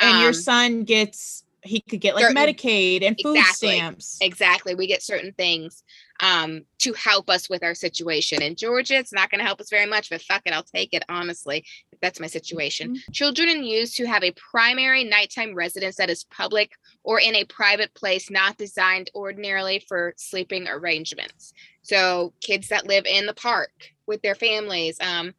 [0.01, 3.69] and your Um, son gets he could get like certain- medicaid and food Exactly.
[3.77, 4.75] stamps Exactly.
[4.75, 5.85] We get certain things
[6.23, 8.41] um, to help us with our situation.
[8.43, 10.95] In Georgia, it's not going to help us very much, but fuck it, I'll take
[10.95, 11.65] it, honestly,
[12.01, 12.97] that's my situation.
[13.13, 17.45] Children and youths who have a primary nighttime residence that is public or in a
[17.45, 21.53] private place not designed ordinarily for sleeping arrangements.
[21.83, 23.73] So, kids that live in the park
[24.07, 24.97] with their families.
[25.01, 25.35] Um,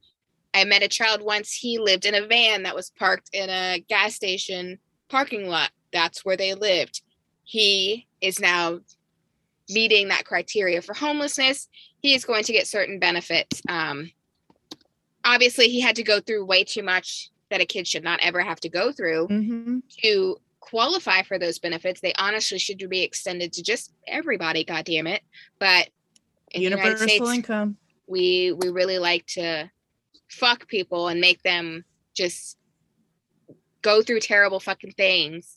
[0.53, 3.79] I met a child once, he lived in a van that was parked in a
[3.87, 5.71] gas station parking lot.
[5.93, 7.01] That's where they lived.
[7.43, 8.79] He is now
[9.69, 11.67] meeting that criteria for homelessness.
[12.01, 13.61] He is going to get certain benefits.
[13.69, 14.11] Um,
[15.23, 18.41] obviously, he had to go through way too much that a kid should not ever
[18.41, 22.01] have to go through hmm to qualify for those benefits.
[22.01, 24.63] They honestly should be extended to just everybody.
[24.63, 25.21] God damn it!
[25.59, 25.89] But
[26.51, 29.69] in universal States, income we we really like to
[30.29, 32.57] fuck people and make them just
[33.81, 35.53] go through terrible fucking things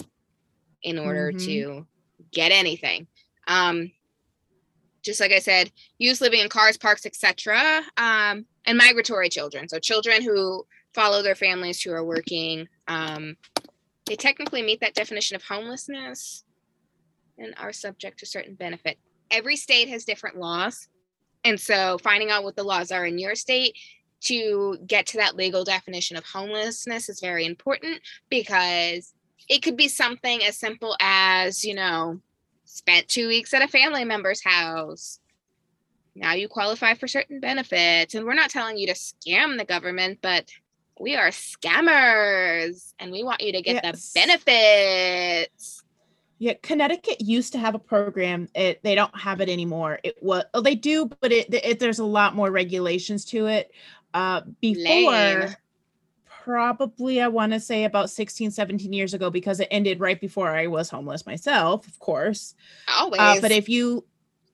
[0.82, 1.44] in order Mhm.
[1.44, 1.86] to
[2.32, 3.06] get anything
[3.46, 3.90] um
[5.06, 9.68] just like i said youth living in cars parks etc um and migratory children.
[9.68, 13.36] So children who follow their families who are working um
[14.06, 16.44] they technically meet that definition of homelessness
[17.38, 18.98] and are subject to certain benefit.
[19.32, 20.88] Every state has different laws.
[21.44, 23.76] And so finding out what the laws are in your state
[24.22, 29.12] to get to that legal definition of homelessness is very important because
[29.48, 32.20] it could be something as simple as, you know,
[32.66, 35.18] spent two weeks at a family member's house.
[36.14, 38.14] Now you qualify for certain benefits.
[38.14, 40.50] And we're not telling you to scam the government, but
[40.98, 44.12] we are scammers and we want you to get Yes.
[44.12, 45.82] the benefits.
[46.38, 48.48] Yeah, Connecticut used to have a program.
[48.54, 49.98] It they don't have it anymore.
[50.02, 53.70] It was oh, they do, but it, it there's a lot more regulations to it.
[54.12, 55.54] Uh before Lame.
[56.46, 60.54] Probably I want to say about 16 17 years ago because it ended right before
[60.54, 62.54] I was homeless myself, of course.
[62.88, 63.20] Always.
[63.20, 64.04] Uh, but if you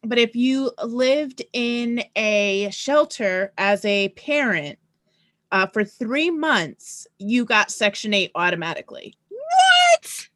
[0.02, 4.78] but if you lived in a shelter as a parent
[5.52, 9.14] uh, for three months, you got Section 8 automatically.
[9.28, 10.28] What?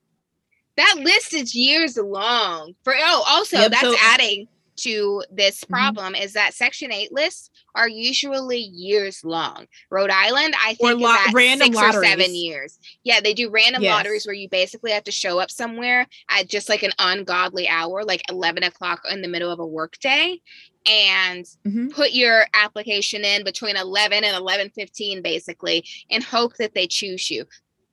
[0.77, 2.75] That list is years long.
[2.85, 5.69] For oh, also Yep, that's so- adding to this Mhm.
[5.69, 9.67] problem is that Section Eight lists are usually years long.
[9.91, 12.35] Rhode Island, I Or think, lo- is random six or seven lotteries.
[12.35, 12.79] years.
[13.05, 13.91] Yeah, they do random Yes.
[13.93, 18.05] lotteries where you basically have to show up somewhere at just like an ungodly hour,
[18.05, 20.41] like eleven o'clock in the middle of a workday,
[20.87, 21.93] and Mhm.
[21.93, 27.45] put your application in between 11 and 11:15 basically and hope that they choose you.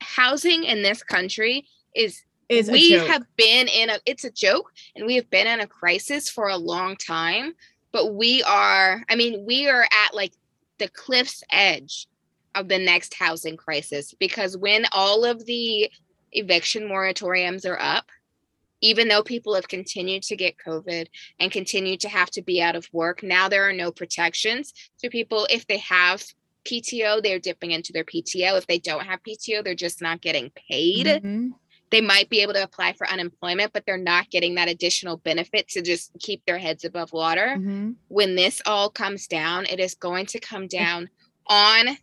[0.01, 2.21] Housing in this country is
[2.53, 5.67] Is we have been in a it's a joke and we have been in a
[5.67, 7.53] crisis for a long time
[7.91, 10.33] but we are i mean we are at like
[10.79, 12.07] the cliff's edge
[12.55, 15.89] of the next housing crisis because when all of the
[16.31, 18.05] eviction moratoriums are up
[18.81, 21.07] even though people have continued to get covid
[21.39, 25.09] and continue to have to be out of work now there are no protections so
[25.09, 25.47] people.
[25.49, 26.23] If they have
[26.65, 30.49] pto they're dipping into their pto if they don't have pto they're just not getting
[30.69, 31.05] paid.
[31.05, 31.51] Mhm.
[31.93, 35.67] They might be able to apply for unemployment, but they're not getting that additional benefit
[35.67, 37.55] to just keep their heads above water.
[37.59, 37.95] Mhm.
[38.07, 41.07] When this all comes down, it is going to come down
[41.45, 41.95] on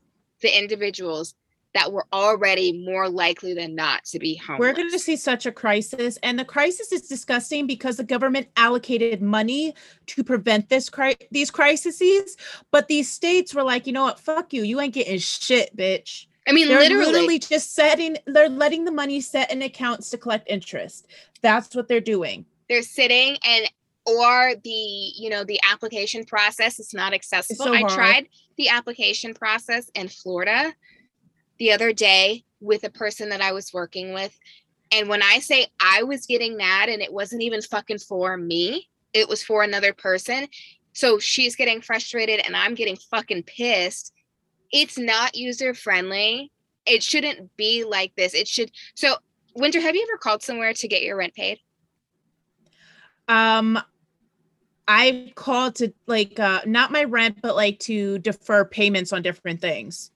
[0.42, 1.34] the individuals
[1.74, 4.60] that were already more likely than not to be homeless.
[4.60, 8.46] We're going to see such a crisis, and the crisis is disgusting because the government
[8.56, 9.74] allocated money
[10.06, 12.36] to prevent this cri- these crises,
[12.70, 16.26] but these states were like, you know what, fuck you, you ain't getting shit, bitch.
[16.50, 17.12] I mean, they're literally.
[17.12, 21.06] literally just setting, they're letting the money set in accounts to collect interest.
[21.40, 22.44] That's what they're doing.
[22.70, 23.68] they're sitting and
[24.06, 28.26] or the you know the application process is not accessible so i tried
[28.56, 30.72] the application process in florida
[31.58, 34.38] the other day with a person that i was working with
[34.92, 38.88] and when i say i was getting mad and it wasn't even fucking for me
[39.12, 40.46] it was for another person
[40.94, 44.14] so she's getting frustrated and i'm getting fucking pissed
[44.72, 46.50] it's not user friendly
[46.86, 49.14] it shouldn't be like this it should so
[49.54, 51.58] winter have you ever called somewhere to get your rent paid
[53.28, 53.78] Um,
[54.88, 59.60] I called to like uh not my rent, but like to defer payments on different
[59.60, 60.10] things.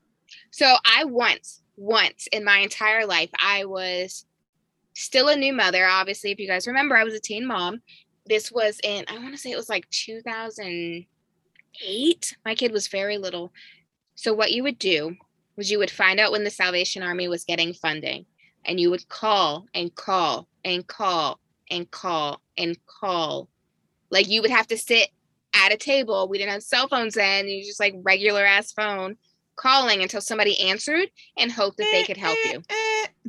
[0.51, 4.27] So I once, once in my entire life, I was
[4.95, 5.87] still a new mother.
[5.87, 7.83] Obviously, if you guys remember, I was a teen mom.
[8.27, 12.37] This was in, I want to say it was like 2008.
[12.45, 13.53] My kid was very little.
[14.15, 15.17] So what you would do
[15.57, 18.27] was you would find out when the Salvation Army was getting funding
[18.65, 21.39] and you would call and call and call
[21.71, 23.49] and call and call.
[24.11, 25.09] Like you would have to sit
[25.55, 26.29] at a table.
[26.29, 27.49] We didn't have cell phones then.
[27.49, 29.17] You just like regular ass phone
[29.57, 31.09] calling until somebody answered
[31.39, 32.63] and hope that they could help you.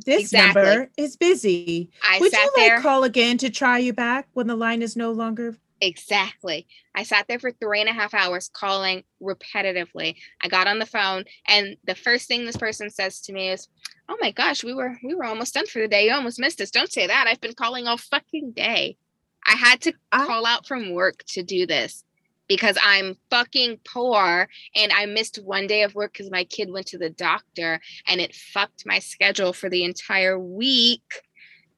[0.04, 0.62] This Exactly.
[0.62, 1.88] number is busy.
[2.02, 2.74] I Would sat you there.
[2.76, 5.56] like call again to try you back when the line is no longer?
[5.80, 6.66] Exactly.
[6.94, 10.16] I sat there for three and a half hours calling repetitively.
[10.40, 13.68] I got on the phone and the first thing this person says to me is,
[14.08, 16.06] Oh my gosh, we were we were almost done for the day.
[16.06, 16.70] You almost missed us.
[16.70, 17.26] Don't say that.
[17.28, 18.96] I've been calling all fucking day.
[19.46, 22.04] I had to call out from work to do this
[22.48, 26.86] because I'm fucking poor and I missed one day of work because my kid went
[26.88, 31.02] to the doctor and it fucked my schedule for the entire week.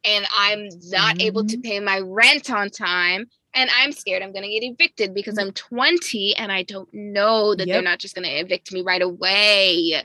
[0.04, 1.62] And I'm not able to Mhm.
[1.64, 5.52] pay my rent on time and I'm scared I'm going to get evicted because I'm
[5.52, 10.02] 20 and I don't know that they're not just going to evict me right away.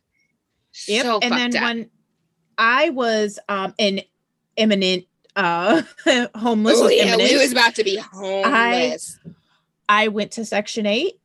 [0.87, 1.05] Yep.
[1.05, 1.63] So and then up.
[1.63, 1.89] when
[2.57, 4.01] I was um an
[4.55, 5.81] imminent uh
[6.35, 7.31] homeless oh was yeah, imminent.
[7.31, 9.19] we was about to be homeless.
[9.89, 11.19] I went to Section 8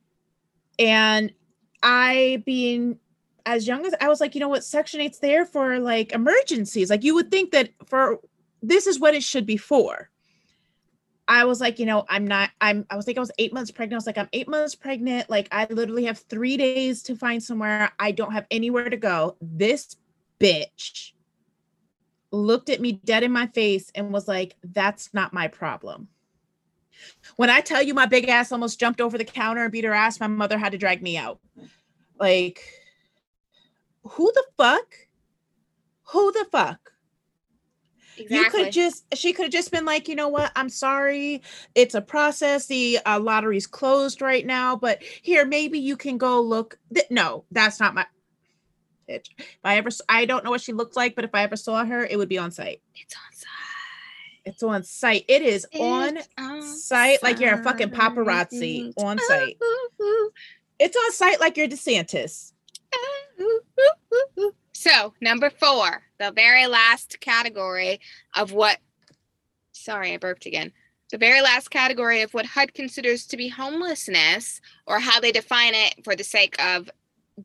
[0.77, 1.33] and
[1.81, 2.99] I being
[3.45, 6.89] as young as I was like, you know what, Section 8's there for like emergencies.
[6.89, 8.19] Like you would think that for
[8.61, 10.08] this is what it should be for.
[11.29, 13.69] I was like, you know, I'm not, I'm, I was thinking I was eight months
[13.69, 13.97] pregnant.
[13.97, 15.29] I was like, I'm eight months pregnant.
[15.29, 17.91] Like, I literally have three days to find somewhere.
[17.99, 19.37] I don't have anywhere to go.
[19.39, 19.95] This
[20.39, 21.11] bitch
[22.31, 26.07] looked at me dead in my face and was like, that's not my problem.
[27.35, 29.93] When I tell you my big ass almost jumped over the counter and beat her
[29.93, 31.39] ass, my mother had to drag me out.
[32.19, 32.63] Like,
[34.03, 34.95] who the fuck?
[36.05, 36.88] Who the fuck?
[38.19, 38.59] Exactly.
[38.59, 40.51] You could just, she could have just been like, you know what?
[40.55, 41.41] I'm sorry.
[41.75, 42.65] It's a process.
[42.67, 46.77] The uh, lottery's closed right now, but here, maybe you can go look.
[46.93, 48.05] Th- no, that's not my
[49.09, 49.27] bitch.
[49.37, 51.85] If I ever, I don't know what she looked like, but if I ever saw
[51.85, 52.81] her, it would be on sight.
[52.95, 53.47] it's on sight.
[54.45, 55.25] It's on sight.
[55.27, 59.57] It is on It's on sight like you're a fucking paparazzi on sight.
[59.61, 60.31] Ooh, ooh,
[60.79, 62.53] It's on sight like you're DeSantis.
[64.79, 67.99] So, number four, the very last category
[68.33, 68.77] of what,
[69.73, 70.71] sorry, I burped again.
[71.11, 75.73] The very last category of what HUD considers to be homelessness or how they define
[75.75, 76.89] it for the sake of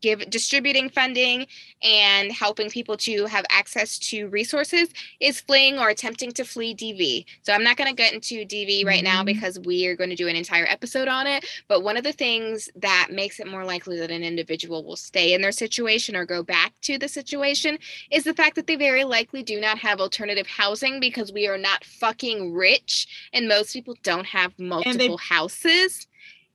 [0.00, 1.46] give distributing funding
[1.82, 4.88] and helping people to have access to resources
[5.20, 7.24] is fleeing or attempting to flee DV.
[7.42, 9.26] So I'm not going to get into DV right now Mhm.
[9.26, 11.44] because we are going to do an entire episode on it.
[11.68, 15.32] But one of the things that makes it more likely that an individual will stay
[15.34, 17.78] in their situation or go back to the situation
[18.10, 21.58] is the fact that they very likely do not have alternative housing because we are
[21.58, 26.06] not fucking rich and most people don't have multiple houses.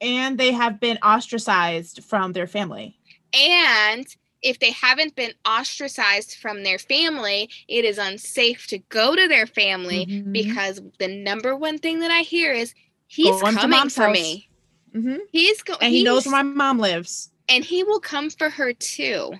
[0.01, 2.95] And they have been ostracized from their family.
[3.33, 4.05] And
[4.41, 9.45] if they haven't been ostracized from their family, it is unsafe to go to their
[9.45, 10.31] family Mhm.
[10.33, 12.73] because the number one thing that I hear is
[13.07, 14.13] he's Going coming for house.
[14.13, 14.49] me.
[14.95, 15.19] Mhm.
[15.31, 17.31] He's going And he knows where my mom lives.
[17.49, 19.33] and he will come for her too.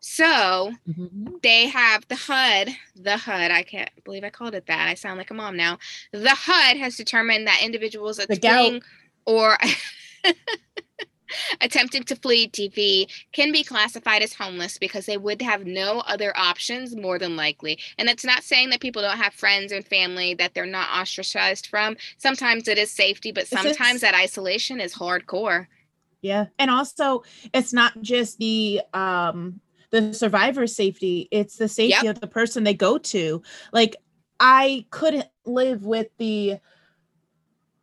[0.00, 0.72] So
[1.42, 4.88] they have the HUD, the HUD, I can't believe I called it that.
[4.88, 5.78] I sound like a mom now.
[6.12, 8.38] The HUD has determined that individuals The that's
[9.26, 9.58] or
[11.60, 16.36] attempting to flee DV can be classified as homeless because they would have no other
[16.36, 17.78] options more than likely.
[17.98, 21.66] And it's not saying that people don't have friends and family that they're not ostracized
[21.66, 21.96] from.
[22.18, 25.66] Sometimes it is safety, but sometimes that isolation is hardcore.
[26.22, 26.46] Yeah.
[26.58, 29.60] And also it's not just the um
[29.90, 32.16] the survivor's safety it's the safety yep.
[32.16, 33.96] of the person they go to like
[34.38, 36.58] i couldn't live with the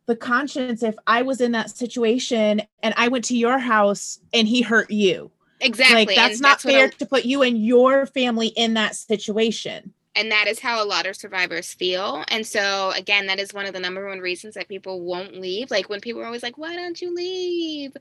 [0.08, 4.48] the conscience if i was in that situation and i went to your house and
[4.48, 5.30] he hurt you.
[5.60, 8.96] Exactly like that's and not that's fair to put you and your family in that
[8.96, 9.92] situation.
[10.14, 13.66] And that is how a lot of survivors feel and so again that is one
[13.66, 15.70] of the number one reasons that people won't leave.
[15.70, 17.96] Like when people are always like why don't you leave?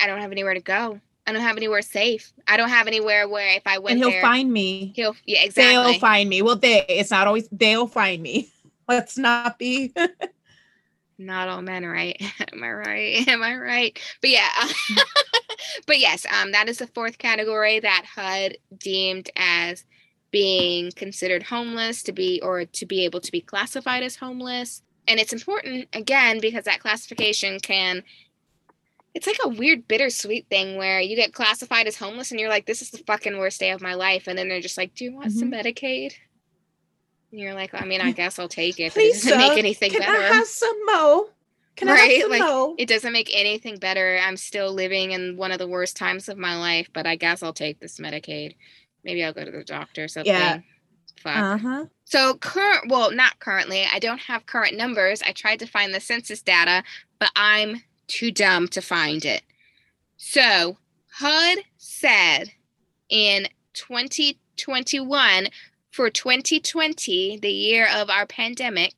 [0.00, 1.00] I don't have anywhere to go.
[1.26, 2.32] I don't have anywhere safe.
[2.48, 4.92] I don't have anywhere where if i went and he'll there, find me.
[4.96, 5.92] he'll yeah exactly.
[5.92, 6.42] they'll find me.
[6.42, 8.50] Well they it's not always they'll find me.
[8.88, 9.92] Let's not be
[11.18, 12.20] not all men right?
[12.52, 13.28] Am i right?
[13.28, 13.98] Am i right?
[14.20, 14.48] But yeah
[15.86, 19.84] but yes um that is the fourth category that hud deemed as
[20.32, 24.82] being considered homeless to be or to be able to be classified as homeless.
[25.06, 28.02] And it's important again because that classification can
[29.14, 32.64] it's like a weird bittersweet thing where you get classified as homeless and you're like
[32.66, 34.26] this is the fucking worst day of my life.
[34.26, 35.38] And then they're just like do you want mm-hmm.
[35.38, 36.14] some medicaid
[37.32, 39.90] you're like i mean i guess i'll take it Please, it doesn't sir, make anything
[39.90, 41.28] can better I have some mo
[41.74, 41.98] can right?
[41.98, 42.74] I have some like mo?
[42.78, 46.38] it doesn't make anything better i'm still living in one of the worst times of
[46.38, 48.54] my life but i guess i'll take this medicaid
[49.04, 50.32] maybe I'll go to the doctor or something.
[50.32, 50.60] Yeah.
[51.20, 51.36] Fuck.
[51.36, 51.84] Uh-huh.
[52.04, 53.84] So current well, not currently.
[53.92, 55.22] I don't have current numbers.
[55.22, 56.82] I tried to find the census data,
[57.18, 59.42] but I'm too dumb to find it.
[60.16, 60.76] So
[61.12, 62.52] HUD said
[63.08, 65.48] in 2021
[65.92, 68.94] for 2020, the year of our pandemic,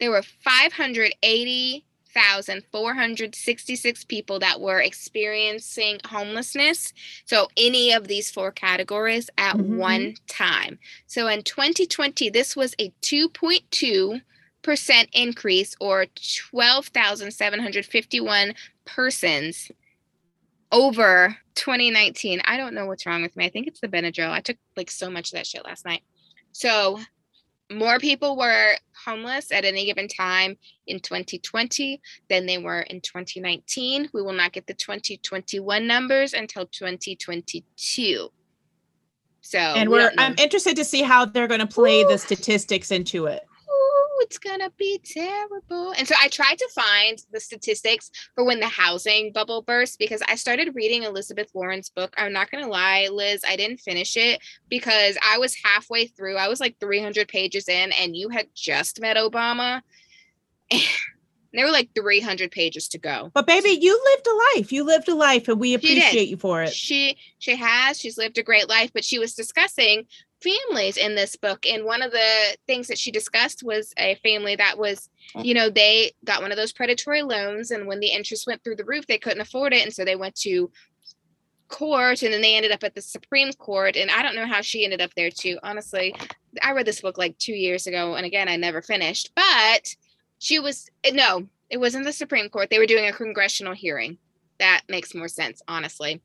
[0.00, 6.92] there were 580 1,466 people that were experiencing homelessness.
[7.24, 9.78] So, any of these four categories at mm-hmm.
[9.78, 10.78] one time.
[11.06, 14.22] So, in 2020, this was a 2.2
[14.62, 16.06] percent increase or
[16.50, 18.54] 12,751
[18.86, 19.70] persons
[20.72, 22.40] over 2019.
[22.46, 23.44] I don't know what's wrong with me.
[23.44, 24.30] I think it's the Benadryl.
[24.30, 26.02] I took like so much of that shit last night.
[26.54, 27.00] So
[27.70, 28.74] more people were
[29.04, 32.00] homeless at any given time in 2020
[32.30, 34.08] than they were in 2019.
[34.12, 38.28] We will not get the 2021 numbers until 2022.
[39.40, 42.08] So, and we're we I'm interested to see how they're going to play Ooh.
[42.08, 43.42] the statistics into it
[44.20, 45.92] it's gonna be terrible.
[45.92, 50.22] And so I tried to find the statistics for when the housing bubble burst because
[50.28, 52.14] I started reading Elizabeth Warren's book.
[52.16, 56.36] I'm not gonna lie, Liz, I didn't finish it because I was halfway through.
[56.36, 59.82] I was like 300 pages in, and you had just met Obama.
[61.54, 63.30] there were like 300 pages to go.
[63.32, 64.72] But baby, you lived a life.
[64.72, 66.72] You lived a life, and we appreciate you for it.
[66.72, 67.98] She she has.
[67.98, 68.92] She's lived a great life.
[68.92, 70.06] But she was discussing
[70.44, 74.54] families in this book and one of the things that she discussed was a family
[74.56, 75.42] that was oh.
[75.42, 78.76] you know they got one of those predatory loans and when the interest went through
[78.76, 80.70] the roof they couldn't afford it and so they went to
[81.68, 84.60] court and then they ended up at the supreme court and i don't know how
[84.60, 86.14] she ended up there too honestly.
[86.62, 89.88] I read this book like two years ago and again i never finished but
[90.38, 92.70] she was eh, no it wasn't the supreme court.
[92.70, 94.18] They were doing a congressional hearing.
[94.58, 96.22] That makes more sense honestly.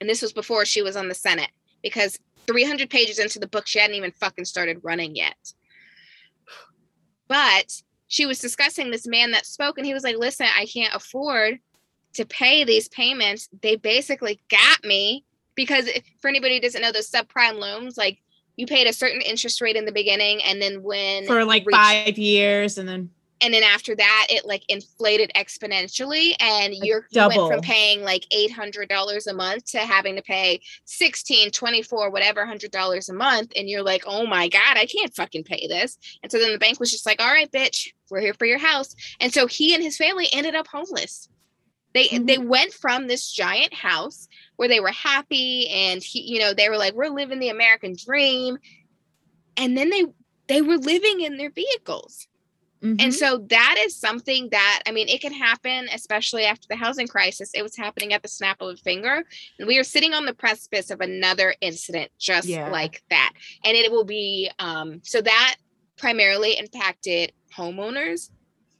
[0.00, 1.50] And this was before she was on the senate
[1.82, 5.36] because 300 pages into the book, she hadn't even fucking started running yet.
[7.28, 10.94] But she was discussing this man that spoke, and he was like, Listen, I can't
[10.94, 11.58] afford
[12.14, 13.48] to pay these payments.
[13.62, 15.24] They basically got me
[15.54, 18.20] because if, for anybody who doesn't know, those subprime loans, like
[18.56, 21.76] you paid a certain interest rate in the beginning, and then when for like reached,
[21.76, 23.10] five years, and then
[23.44, 28.24] and then after that it like inflated exponentially and you're you went from paying like
[28.34, 33.68] $800 a month to having to pay 16 24 whatever hundred dollars a month and
[33.68, 35.98] you're like oh my god i can't fucking pay this.
[36.22, 38.58] And so then the bank was just like all right bitch we're here for your
[38.58, 38.94] house.
[39.20, 41.28] And so he and his family ended up homeless.
[41.94, 42.26] They mm-hmm.
[42.26, 46.68] they went from this giant house where they were happy and he you know they
[46.68, 48.58] were like we're living the american dream.
[49.56, 50.04] And then they
[50.46, 52.26] they were living in their vehicles
[52.84, 52.96] Mm-hmm.
[53.00, 57.08] And so that is something that, I mean, it can happen, especially after the housing
[57.08, 57.50] crisis.
[57.54, 59.24] It was happening at the snap of a finger.
[59.58, 62.68] And we are sitting on the precipice of another incident just yeah.
[62.68, 63.32] like that.
[63.64, 65.56] And it will be, um, so that
[65.96, 68.30] primarily impacted homeowners.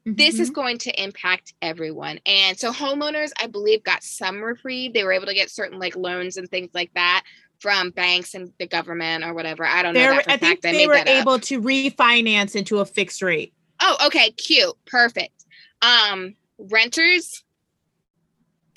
[0.07, 0.17] Mm-hmm.
[0.17, 0.55] This is mm-hmm.
[0.55, 2.21] going to impact everyone.
[2.27, 4.93] And so homeowners, I believe, got some reprieve.
[4.93, 7.23] They were able to get certain like loans and things like that
[7.59, 9.65] from banks and the government or whatever.
[9.65, 10.21] I don't know.
[10.27, 13.55] I think they were able to refinance into a fixed rate.
[13.87, 15.45] Oh, okay, cute, perfect.
[15.83, 17.45] Um, renters.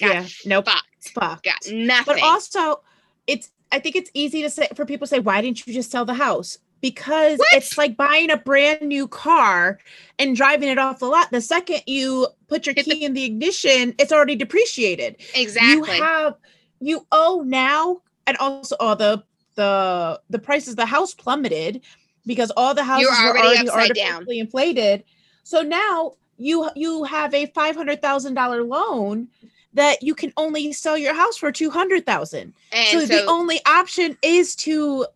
[0.01, 0.65] yeah, nope.
[0.65, 1.09] Fucked.
[1.13, 1.43] Fucked.
[1.45, 2.15] Got nothing.
[2.15, 2.81] But also,
[3.25, 3.51] it's.
[3.71, 6.03] I think it's easy to say for people to say, "Why didn't you just sell
[6.05, 7.47] the house?" Because what?
[7.53, 9.79] it's like buying a brand new car
[10.19, 11.31] and driving it off the lot.
[11.31, 15.15] The second you put your Hit key the- in the ignition, it's already depreciated.
[15.33, 15.97] Exactly.
[15.97, 16.35] You have
[16.79, 19.23] you owe now and also all the
[19.55, 21.81] the the prices of the house plummeted
[22.27, 24.11] because all the houses You're were already already upside down.
[24.13, 25.03] artificially inflated.
[25.43, 29.29] So now you you have a five hundred thousand dollar loan
[29.73, 32.53] that you can only sell your house for two hundred thousand.
[32.71, 35.07] And So, so, the only option is to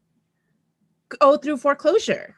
[1.20, 2.36] go through foreclosure.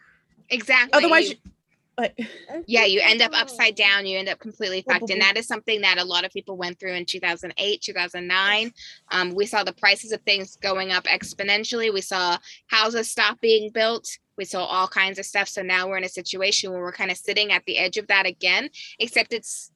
[0.49, 0.97] exactly.
[0.97, 1.51] Otherwise, you- you-
[1.95, 2.17] like
[2.65, 4.07] yeah, you end up upside down.
[4.07, 5.11] You end up completely Blah, fucked.
[5.11, 8.73] And that is something that a lot of people went through in 2008, 2009.
[9.11, 11.93] Um, we saw the prices of things going up exponentially.
[11.93, 14.17] We saw houses stop being built.
[14.37, 15.47] We saw all kinds of stuff.
[15.47, 18.07] So now we're in a situation where we're kind of sitting at the edge of
[18.07, 18.69] that again,
[18.99, 19.71] except it's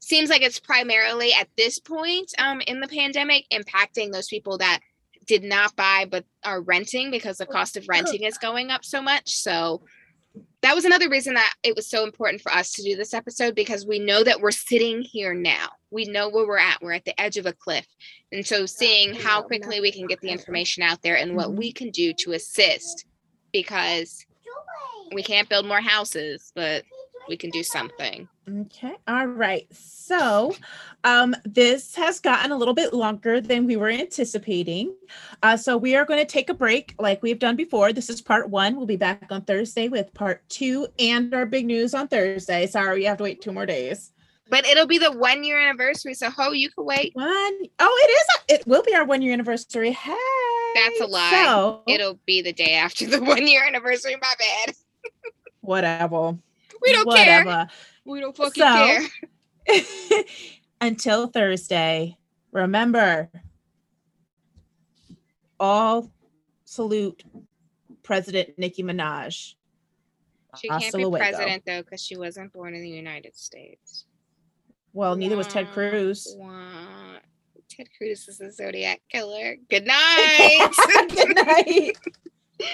[0.00, 4.80] seems like it's primarily at this point um, in the pandemic impacting those people that
[5.26, 9.00] did not buy but are renting because the cost of renting is going up so
[9.00, 9.30] much.
[9.30, 9.82] So
[10.62, 13.54] that was another reason that it was so important for us to do this episode
[13.54, 15.68] because we know that we're sitting here now.
[15.90, 16.82] We know where we're at.
[16.82, 17.86] We're at the edge of a cliff.
[18.32, 21.72] And so seeing how quickly we can get the information out there and what we
[21.72, 23.04] can do to assist
[23.54, 24.26] because
[25.12, 26.82] we can't build more houses, but
[27.28, 28.28] we can do something.
[28.62, 28.94] Okay.
[29.08, 29.66] All right.
[29.72, 30.54] So,
[31.04, 34.94] um, this has gotten a little bit longer than we were anticipating.
[35.42, 37.92] Uh, so we are going to take a break like we've done before.
[37.94, 38.76] This is part one.
[38.76, 42.66] We'll be back on Thursday with part two and our big news on Thursday.
[42.66, 44.10] Sorry, we have to wait two more days.
[44.50, 46.12] But it'll be the one year anniversary.
[46.14, 47.12] So, Ho, you can wait.
[47.14, 47.58] One.
[47.78, 48.58] Oh, it is.
[48.58, 49.92] It will be our one year anniversary.
[49.92, 50.63] Hey.
[50.74, 51.30] That's a lie.
[51.44, 54.16] So, It'll be the day after the one year anniversary.
[54.20, 54.34] My
[54.66, 54.74] bad.
[55.60, 56.36] whatever.
[56.82, 57.68] We don't care.
[58.04, 59.08] We don't fucking So-
[59.68, 60.24] care.
[60.80, 62.16] Until Thursday,
[62.52, 63.30] remember
[65.58, 66.10] all
[66.64, 67.22] salute
[68.02, 69.54] President Nicki Minaj.
[70.60, 71.24] She can't Hasta be luego.
[71.24, 74.04] president though because she wasn't born in the United States.
[74.92, 76.34] Well, neither was Ted Cruz.
[76.38, 77.16] wah.
[77.76, 79.56] Ted Cruz is a Zodiac killer.
[79.68, 80.70] Good night.
[81.10, 81.92] Good night.